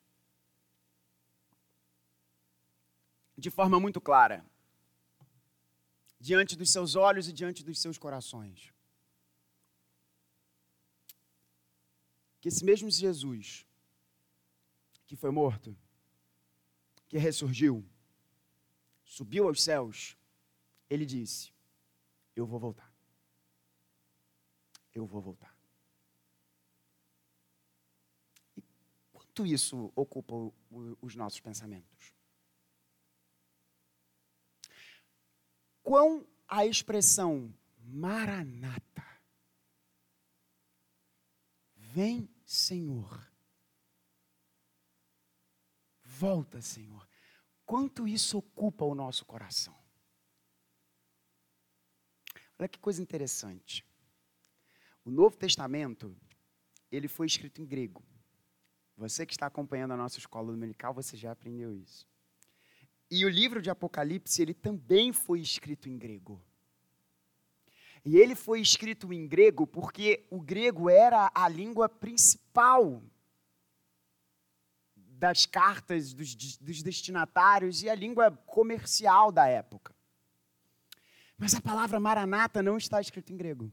De 3.37 3.51
forma 3.51 3.81
muito 3.81 4.01
clara, 4.01 4.45
diante 6.21 6.55
dos 6.55 6.71
seus 6.71 6.95
olhos 6.95 7.27
e 7.27 7.33
diante 7.33 7.65
dos 7.65 7.81
seus 7.81 7.99
corações. 7.99 8.73
Que 12.39 12.49
esse 12.49 12.63
mesmo 12.63 12.91
Jesus, 12.91 13.67
que 15.07 15.17
foi 15.17 15.31
morto, 15.31 15.75
que 17.09 17.17
ressurgiu, 17.17 17.83
subiu 19.05 19.49
aos 19.49 19.63
céus, 19.63 20.19
ele 20.91 21.07
disse: 21.07 21.51
Eu 22.37 22.47
vou 22.47 22.61
voltar. 22.61 22.93
Eu 24.95 25.07
vou 25.07 25.23
voltar. 25.23 25.55
E 28.57 28.63
quanto 29.35 29.47
isso 29.47 29.93
ocupa 29.97 30.33
os 31.03 31.17
nossos 31.17 31.41
pensamentos? 31.41 32.15
Quão 35.83 36.25
a 36.47 36.65
expressão 36.65 37.53
Maranata, 37.77 39.05
vem, 41.75 42.33
Senhor, 42.47 43.29
volta, 46.05 46.63
Senhor, 46.63 47.07
quanto 47.67 48.07
isso 48.07 48.39
ocupa 48.39 48.85
o 48.85 48.95
nosso 48.95 49.25
coração? 49.27 49.77
Olha 52.57 52.69
que 52.69 52.79
coisa 52.79 53.03
interessante. 53.03 53.85
O 55.05 55.11
Novo 55.11 55.37
Testamento, 55.37 56.17
ele 56.91 57.09
foi 57.09 57.27
escrito 57.27 57.61
em 57.61 57.67
grego. 57.67 58.14
Você 58.97 59.27
que 59.27 59.33
está 59.33 59.47
acompanhando 59.47 59.93
a 59.93 59.97
nossa 59.97 60.19
escola 60.19 60.53
dominical, 60.53 60.95
você 60.95 61.17
já 61.17 61.33
aprendeu 61.33 61.75
isso. 61.75 62.07
E 63.11 63.25
o 63.25 63.29
livro 63.29 63.61
de 63.61 63.71
Apocalipse, 63.71 64.41
ele 64.41 64.55
também 64.55 65.13
foi 65.13 65.41
escrito 65.41 65.89
em 65.89 65.99
grego. 65.99 66.41
E 68.05 68.17
ele 68.17 68.35
foi 68.35 68.61
escrito 68.61 69.13
em 69.13 69.27
grego 69.27 69.67
porque 69.67 70.27
o 70.31 70.41
grego 70.41 70.91
era 70.91 71.31
a 71.35 71.49
língua 71.49 71.89
principal 71.89 73.03
das 74.95 75.47
cartas 75.47 76.13
dos, 76.13 76.35
dos 76.35 76.83
destinatários 76.83 77.83
e 77.83 77.89
a 77.89 77.95
língua 77.95 78.31
comercial 78.47 79.33
da 79.33 79.47
época. 79.47 79.95
Mas 81.37 81.55
a 81.55 81.61
palavra 81.61 81.99
maranata 81.99 82.63
não 82.63 82.77
está 82.77 83.01
escrita 83.01 83.33
em 83.33 83.37
grego. 83.37 83.73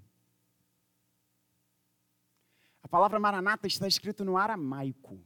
Palavra 2.92 3.18
maranata 3.20 3.68
está 3.68 3.88
escrita 3.88 4.26
no 4.26 4.38
aramaico. 4.38 5.18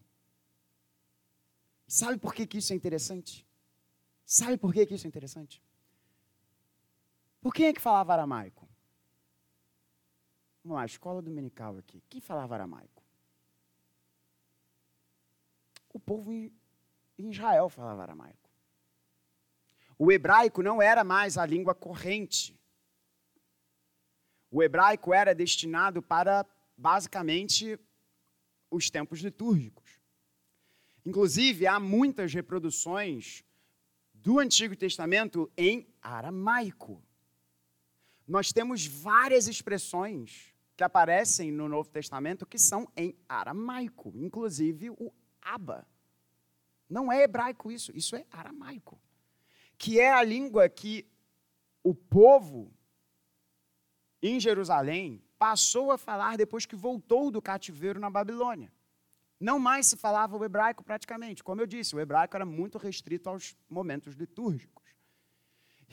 Sabe 1.88 2.20
por 2.20 2.32
que, 2.34 2.46
que 2.46 2.60
isso 2.60 2.72
é 2.72 2.76
interessante? 2.76 3.46
Sabe 4.24 4.56
por 4.56 4.72
que, 4.72 4.86
que 4.86 4.94
isso 4.94 5.08
é 5.08 5.10
interessante? 5.10 5.62
Por 7.42 7.52
quem 7.54 7.66
é 7.66 7.74
que 7.74 7.82
falava 7.82 8.14
aramaico? 8.14 8.70
Vamos 10.64 10.78
lá, 10.78 10.86
escola 10.86 11.24
dominical 11.24 11.78
aqui. 11.78 12.04
Quem 12.08 12.22
falava 12.22 12.54
aramaico? 12.54 13.04
O 15.92 16.00
povo 16.00 16.32
em 16.32 16.52
Israel 17.18 17.68
falava 17.70 18.04
aramaico. 18.04 18.50
O 19.98 20.12
hebraico 20.12 20.62
não 20.62 20.82
era 20.82 21.04
mais 21.04 21.36
a 21.36 21.46
língua 21.46 21.74
corrente. 21.74 22.60
O 24.52 24.62
hebraico 24.62 25.14
era 25.14 25.34
destinado 25.34 26.02
para, 26.02 26.46
basicamente, 26.78 27.80
os 28.70 28.90
tempos 28.90 29.20
litúrgicos. 29.20 30.00
Inclusive, 31.06 31.68
há 31.68 31.80
muitas 31.80 32.34
reproduções 32.34 33.44
do 34.14 34.40
Antigo 34.40 34.76
Testamento 34.76 35.52
em 35.56 35.88
aramaico. 36.02 37.04
Nós 38.28 38.52
temos 38.52 38.86
várias 38.88 39.48
expressões 39.48 40.54
que 40.76 40.84
aparecem 40.84 41.52
no 41.52 41.70
Novo 41.70 41.90
Testamento 41.90 42.46
que 42.46 42.58
são 42.58 42.92
em 42.98 43.16
aramaico, 43.30 44.12
inclusive 44.16 44.90
o 44.90 45.14
aba. 45.42 45.88
Não 46.90 47.12
é 47.12 47.24
hebraico 47.24 47.72
isso, 47.72 47.96
isso 47.96 48.16
é 48.16 48.26
aramaico 48.32 49.00
que 49.78 50.00
é 50.00 50.12
a 50.12 50.24
língua 50.24 50.68
que 50.70 51.06
o 51.84 51.94
povo 51.94 52.74
em 54.22 54.40
Jerusalém 54.40 55.24
passou 55.38 55.92
a 55.92 55.98
falar 55.98 56.38
depois 56.38 56.66
que 56.66 56.76
voltou 56.76 57.30
do 57.30 57.42
cativeiro 57.42 58.00
na 58.00 58.10
Babilônia. 58.10 58.72
Não 59.40 59.60
mais 59.60 59.88
se 59.88 59.98
falava 59.98 60.38
o 60.38 60.46
hebraico 60.46 60.84
praticamente. 60.84 61.44
Como 61.44 61.62
eu 61.62 61.68
disse, 61.68 61.96
o 61.96 62.00
hebraico 62.00 62.36
era 62.36 62.46
muito 62.46 62.78
restrito 62.78 63.30
aos 63.30 63.56
momentos 63.70 64.16
litúrgicos. 64.16 64.84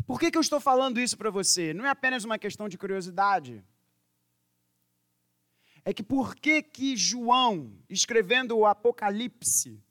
Por 0.07 0.19
que, 0.19 0.31
que 0.31 0.39
eu 0.39 0.41
estou 0.41 0.61
falando 0.61 1.01
isso 1.01 1.17
para 1.17 1.31
você? 1.31 1.75
Não 1.75 1.85
é 1.85 1.91
apenas 1.91 2.25
uma 2.25 2.39
questão 2.39 2.69
de 2.69 2.79
curiosidade. 2.79 3.65
É 5.85 5.93
que 5.93 6.03
por 6.03 6.37
que, 6.37 6.63
que 6.63 6.97
João, 6.97 7.73
escrevendo 7.89 8.57
o 8.57 8.67
Apocalipse, 8.67 9.83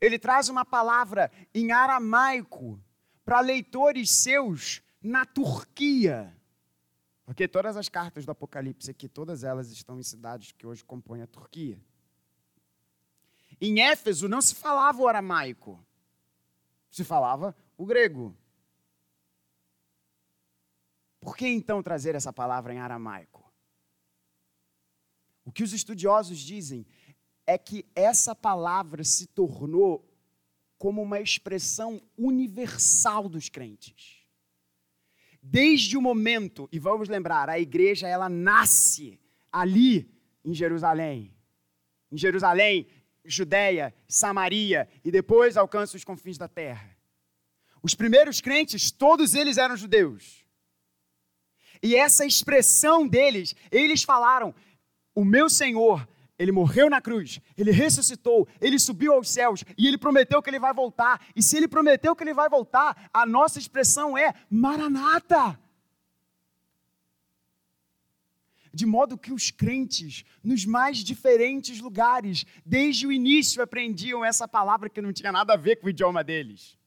ele 0.00 0.18
traz 0.18 0.48
uma 0.48 0.64
palavra 0.64 1.30
em 1.54 1.70
aramaico 1.72 2.82
para 3.24 3.40
leitores 3.40 4.10
seus 4.10 4.82
na 5.02 5.26
Turquia? 5.26 6.34
Porque 7.28 7.46
todas 7.46 7.76
as 7.76 7.90
cartas 7.90 8.24
do 8.24 8.32
Apocalipse 8.32 8.90
aqui, 8.90 9.06
todas 9.06 9.44
elas 9.44 9.70
estão 9.70 10.00
em 10.00 10.02
cidades 10.02 10.50
que 10.52 10.66
hoje 10.66 10.82
compõem 10.82 11.20
a 11.20 11.26
Turquia. 11.26 11.78
Em 13.60 13.82
Éfeso 13.82 14.26
não 14.26 14.40
se 14.40 14.54
falava 14.54 15.02
o 15.02 15.06
aramaico, 15.06 15.78
se 16.90 17.04
falava 17.04 17.54
o 17.76 17.84
grego. 17.84 18.34
Por 21.20 21.36
que 21.36 21.46
então 21.46 21.82
trazer 21.82 22.14
essa 22.14 22.32
palavra 22.32 22.72
em 22.72 22.78
aramaico? 22.78 23.52
O 25.44 25.52
que 25.52 25.62
os 25.62 25.74
estudiosos 25.74 26.38
dizem 26.38 26.86
é 27.46 27.58
que 27.58 27.84
essa 27.94 28.34
palavra 28.34 29.04
se 29.04 29.26
tornou 29.26 30.02
como 30.78 31.02
uma 31.02 31.20
expressão 31.20 32.00
universal 32.16 33.28
dos 33.28 33.50
crentes. 33.50 34.17
Desde 35.42 35.96
o 35.96 36.02
momento, 36.02 36.68
e 36.72 36.78
vamos 36.78 37.08
lembrar, 37.08 37.48
a 37.48 37.58
igreja 37.58 38.08
ela 38.08 38.28
nasce 38.28 39.20
ali 39.52 40.10
em 40.44 40.52
Jerusalém. 40.52 41.34
Em 42.10 42.18
Jerusalém, 42.18 42.86
Judéia, 43.24 43.94
Samaria 44.06 44.88
e 45.04 45.10
depois 45.10 45.56
alcança 45.56 45.96
os 45.96 46.04
confins 46.04 46.38
da 46.38 46.48
terra. 46.48 46.96
Os 47.82 47.94
primeiros 47.94 48.40
crentes, 48.40 48.90
todos 48.90 49.34
eles 49.34 49.56
eram 49.56 49.76
judeus. 49.76 50.44
E 51.82 51.94
essa 51.94 52.26
expressão 52.26 53.06
deles, 53.06 53.54
eles 53.70 54.02
falaram: 54.02 54.54
o 55.14 55.24
meu 55.24 55.48
Senhor, 55.48 56.08
ele 56.38 56.52
morreu 56.52 56.88
na 56.88 57.00
cruz, 57.00 57.40
ele 57.56 57.72
ressuscitou, 57.72 58.46
ele 58.60 58.78
subiu 58.78 59.12
aos 59.12 59.28
céus 59.28 59.64
e 59.76 59.88
ele 59.88 59.98
prometeu 59.98 60.40
que 60.40 60.48
ele 60.48 60.60
vai 60.60 60.72
voltar. 60.72 61.20
E 61.34 61.42
se 61.42 61.56
ele 61.56 61.66
prometeu 61.66 62.14
que 62.14 62.22
ele 62.22 62.32
vai 62.32 62.48
voltar, 62.48 63.10
a 63.12 63.26
nossa 63.26 63.58
expressão 63.58 64.16
é 64.16 64.32
Maranata. 64.48 65.58
De 68.72 68.86
modo 68.86 69.18
que 69.18 69.32
os 69.32 69.50
crentes, 69.50 70.24
nos 70.44 70.64
mais 70.64 70.98
diferentes 70.98 71.80
lugares, 71.80 72.44
desde 72.64 73.06
o 73.06 73.12
início 73.12 73.60
aprendiam 73.60 74.24
essa 74.24 74.46
palavra 74.46 74.88
que 74.88 75.02
não 75.02 75.12
tinha 75.12 75.32
nada 75.32 75.54
a 75.54 75.56
ver 75.56 75.76
com 75.76 75.86
o 75.86 75.90
idioma 75.90 76.22
deles. 76.22 76.78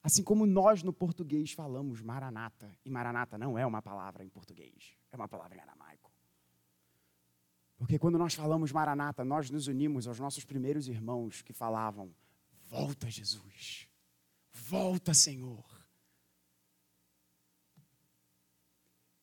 Assim 0.00 0.22
como 0.22 0.46
nós 0.46 0.82
no 0.82 0.92
português 0.92 1.52
falamos 1.52 2.02
maranata, 2.02 2.70
e 2.84 2.90
maranata 2.90 3.38
não 3.38 3.58
é 3.58 3.66
uma 3.66 3.80
palavra 3.80 4.22
em 4.22 4.28
português, 4.28 4.94
é 5.10 5.16
uma 5.16 5.26
palavra 5.26 5.56
em 5.56 5.60
aramaico. 5.60 5.83
Porque 7.84 7.98
quando 7.98 8.16
nós 8.16 8.32
falamos 8.32 8.72
maranata, 8.72 9.22
nós 9.26 9.50
nos 9.50 9.66
unimos 9.66 10.08
aos 10.08 10.18
nossos 10.18 10.42
primeiros 10.42 10.88
irmãos 10.88 11.42
que 11.42 11.52
falavam: 11.52 12.10
Volta, 12.66 13.10
Jesus, 13.10 13.86
volta, 14.50 15.12
Senhor. 15.12 15.62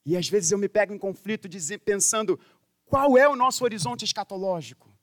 E 0.06 0.16
às 0.16 0.30
vezes 0.30 0.52
eu 0.52 0.60
me 0.60 0.70
pego 0.70 0.94
em 0.94 1.00
conflito 1.00 1.50
pensando: 1.84 2.40
qual 2.86 3.18
é 3.18 3.28
o 3.28 3.36
nosso 3.36 3.64
horizonte 3.64 4.06
escatológico? 4.06 4.96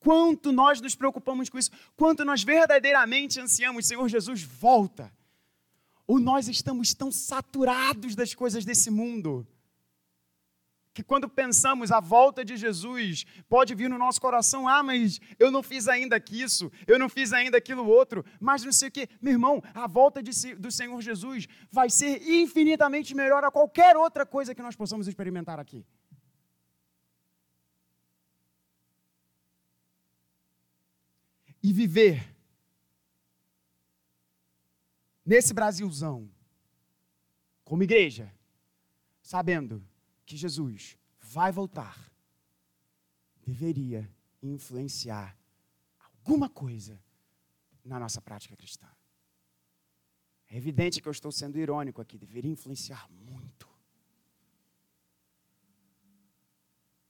Quanto 0.00 0.50
nós 0.50 0.80
nos 0.80 0.94
preocupamos 0.94 1.50
com 1.50 1.58
isso? 1.58 1.70
Quanto 1.96 2.24
nós 2.24 2.42
verdadeiramente 2.42 3.38
ansiamos, 3.38 3.86
Senhor 3.86 4.08
Jesus, 4.08 4.42
volta? 4.42 5.12
Ou 6.06 6.18
nós 6.18 6.48
estamos 6.48 6.94
tão 6.94 7.12
saturados 7.12 8.14
das 8.14 8.34
coisas 8.34 8.64
desse 8.64 8.90
mundo 8.90 9.46
que 10.96 11.02
quando 11.02 11.28
pensamos 11.28 11.92
a 11.92 12.00
volta 12.00 12.42
de 12.42 12.56
Jesus, 12.56 13.26
pode 13.50 13.74
vir 13.74 13.90
no 13.90 13.98
nosso 13.98 14.18
coração: 14.18 14.66
ah, 14.66 14.82
mas 14.82 15.20
eu 15.38 15.50
não 15.50 15.62
fiz 15.62 15.88
ainda 15.88 16.16
isso, 16.30 16.72
eu 16.86 16.98
não 16.98 17.06
fiz 17.06 17.34
ainda 17.34 17.58
aquilo 17.58 17.86
outro, 17.86 18.24
mas 18.40 18.64
não 18.64 18.72
sei 18.72 18.88
o 18.88 18.90
quê. 18.90 19.06
Meu 19.20 19.34
irmão, 19.34 19.62
a 19.74 19.86
volta 19.86 20.22
de, 20.22 20.54
do 20.54 20.70
Senhor 20.70 20.98
Jesus 21.02 21.46
vai 21.70 21.90
ser 21.90 22.26
infinitamente 22.26 23.14
melhor 23.14 23.44
a 23.44 23.50
qualquer 23.50 23.94
outra 23.94 24.24
coisa 24.24 24.54
que 24.54 24.62
nós 24.62 24.74
possamos 24.74 25.06
experimentar 25.06 25.60
aqui. 25.60 25.84
E 31.62 31.74
viver 31.74 32.34
nesse 35.26 35.52
Brasilzão, 35.52 36.30
como 37.66 37.82
igreja, 37.82 38.32
sabendo 39.20 39.84
que 40.26 40.36
Jesus 40.36 40.98
vai 41.20 41.52
voltar 41.52 41.96
deveria 43.42 44.10
influenciar 44.42 45.38
alguma 45.98 46.50
coisa 46.50 47.00
na 47.84 47.98
nossa 48.00 48.20
prática 48.20 48.56
cristã. 48.56 48.88
É 50.48 50.56
evidente 50.56 51.00
que 51.00 51.08
eu 51.08 51.12
estou 51.12 51.30
sendo 51.30 51.58
irônico 51.58 52.02
aqui, 52.02 52.18
deveria 52.18 52.50
influenciar 52.50 53.08
muito. 53.10 53.68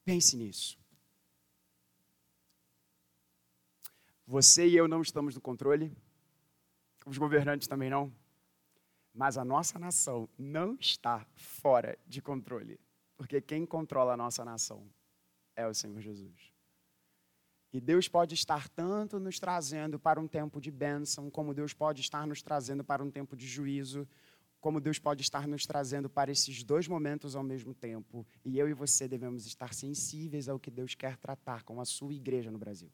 Pense 0.04 0.36
nisso. 0.36 0.78
Você 4.26 4.68
e 4.68 4.76
eu 4.76 4.86
não 4.86 5.02
estamos 5.02 5.34
no 5.34 5.40
controle, 5.40 5.96
os 7.06 7.16
governantes 7.16 7.68
também 7.68 7.88
não, 7.88 8.12
mas 9.14 9.38
a 9.38 9.44
nossa 9.44 9.78
nação 9.78 10.28
não 10.36 10.74
está 10.74 11.24
fora 11.34 11.98
de 12.06 12.20
controle. 12.20 12.78
Porque 13.16 13.40
quem 13.40 13.64
controla 13.64 14.14
a 14.14 14.16
nossa 14.16 14.44
nação 14.44 14.88
é 15.54 15.66
o 15.66 15.74
Senhor 15.74 16.00
Jesus. 16.00 16.52
E 17.72 17.80
Deus 17.80 18.08
pode 18.08 18.34
estar 18.34 18.68
tanto 18.68 19.18
nos 19.18 19.38
trazendo 19.38 19.98
para 19.98 20.20
um 20.20 20.26
tempo 20.28 20.60
de 20.60 20.70
bênção, 20.70 21.30
como 21.30 21.52
Deus 21.52 21.74
pode 21.74 22.00
estar 22.00 22.26
nos 22.26 22.40
trazendo 22.42 22.84
para 22.84 23.02
um 23.02 23.10
tempo 23.10 23.36
de 23.36 23.46
juízo, 23.46 24.08
como 24.60 24.80
Deus 24.80 24.98
pode 24.98 25.22
estar 25.22 25.46
nos 25.46 25.66
trazendo 25.66 26.08
para 26.08 26.30
esses 26.30 26.62
dois 26.62 26.88
momentos 26.88 27.36
ao 27.36 27.42
mesmo 27.42 27.74
tempo. 27.74 28.26
E 28.44 28.58
eu 28.58 28.68
e 28.68 28.72
você 28.72 29.06
devemos 29.06 29.46
estar 29.46 29.74
sensíveis 29.74 30.48
ao 30.48 30.58
que 30.58 30.70
Deus 30.70 30.94
quer 30.94 31.16
tratar 31.16 31.62
com 31.62 31.80
a 31.80 31.84
sua 31.84 32.14
igreja 32.14 32.50
no 32.50 32.58
Brasil. 32.58 32.90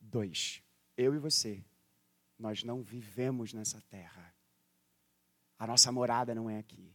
Dois, 0.00 0.62
eu 0.96 1.14
e 1.14 1.18
você, 1.18 1.64
nós 2.38 2.64
não 2.64 2.82
vivemos 2.82 3.52
nessa 3.52 3.80
terra. 3.82 4.34
A 5.58 5.66
nossa 5.66 5.92
morada 5.92 6.34
não 6.34 6.50
é 6.50 6.58
aqui. 6.58 6.92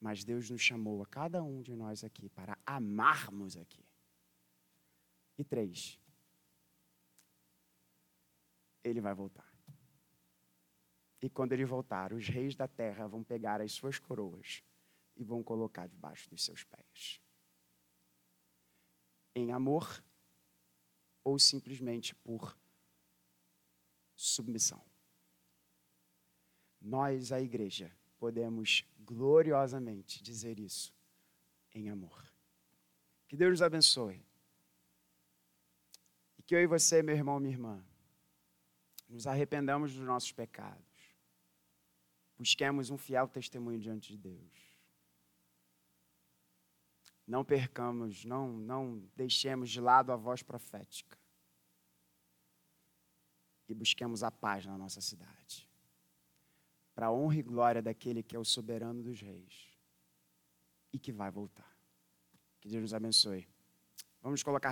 Mas 0.00 0.24
Deus 0.24 0.48
nos 0.48 0.62
chamou 0.62 1.02
a 1.02 1.06
cada 1.06 1.42
um 1.42 1.60
de 1.60 1.76
nós 1.76 2.02
aqui 2.02 2.28
para 2.30 2.58
amarmos 2.64 3.56
aqui. 3.56 3.84
E 5.36 5.44
três, 5.44 6.00
ele 8.82 9.00
vai 9.00 9.14
voltar. 9.14 9.48
E 11.22 11.28
quando 11.28 11.52
ele 11.52 11.66
voltar, 11.66 12.14
os 12.14 12.26
reis 12.28 12.54
da 12.54 12.66
terra 12.66 13.06
vão 13.06 13.22
pegar 13.22 13.60
as 13.60 13.72
suas 13.72 13.98
coroas 13.98 14.62
e 15.16 15.22
vão 15.22 15.42
colocar 15.42 15.86
debaixo 15.86 16.30
dos 16.30 16.42
seus 16.42 16.64
pés. 16.64 17.20
Em 19.34 19.52
amor 19.52 20.02
ou 21.22 21.38
simplesmente 21.38 22.14
por 22.14 22.58
submissão. 24.16 24.82
Nós, 26.80 27.32
a 27.32 27.40
igreja, 27.40 27.94
podemos 28.20 28.84
gloriosamente 28.98 30.22
dizer 30.22 30.58
isso 30.58 30.94
em 31.74 31.88
amor. 31.88 32.30
Que 33.26 33.36
Deus 33.36 33.52
nos 33.52 33.62
abençoe. 33.62 34.22
E 36.38 36.42
que 36.42 36.54
eu 36.54 36.60
e 36.60 36.66
você, 36.66 37.02
meu 37.02 37.16
irmão, 37.16 37.40
minha 37.40 37.54
irmã, 37.54 37.82
nos 39.08 39.26
arrependamos 39.26 39.94
dos 39.94 40.04
nossos 40.04 40.30
pecados. 40.30 40.84
Busquemos 42.38 42.90
um 42.90 42.98
fiel 42.98 43.26
testemunho 43.26 43.80
diante 43.80 44.12
de 44.12 44.18
Deus. 44.18 44.70
Não 47.26 47.44
percamos, 47.44 48.24
não, 48.24 48.52
não 48.52 48.98
deixemos 49.16 49.70
de 49.70 49.80
lado 49.80 50.12
a 50.12 50.16
voz 50.16 50.42
profética. 50.42 51.18
E 53.68 53.74
busquemos 53.74 54.22
a 54.22 54.30
paz 54.30 54.66
na 54.66 54.76
nossa 54.76 55.00
cidade 55.00 55.69
para 57.00 57.06
a 57.06 57.12
honra 57.12 57.36
e 57.36 57.42
glória 57.42 57.80
daquele 57.80 58.22
que 58.22 58.36
é 58.36 58.38
o 58.38 58.44
soberano 58.44 59.02
dos 59.02 59.22
reis 59.22 59.70
e 60.92 60.98
que 60.98 61.10
vai 61.10 61.30
voltar. 61.30 61.74
Que 62.60 62.68
Deus 62.68 62.82
nos 62.82 62.92
abençoe. 62.92 63.48
Vamos 64.20 64.42
colocar 64.42 64.68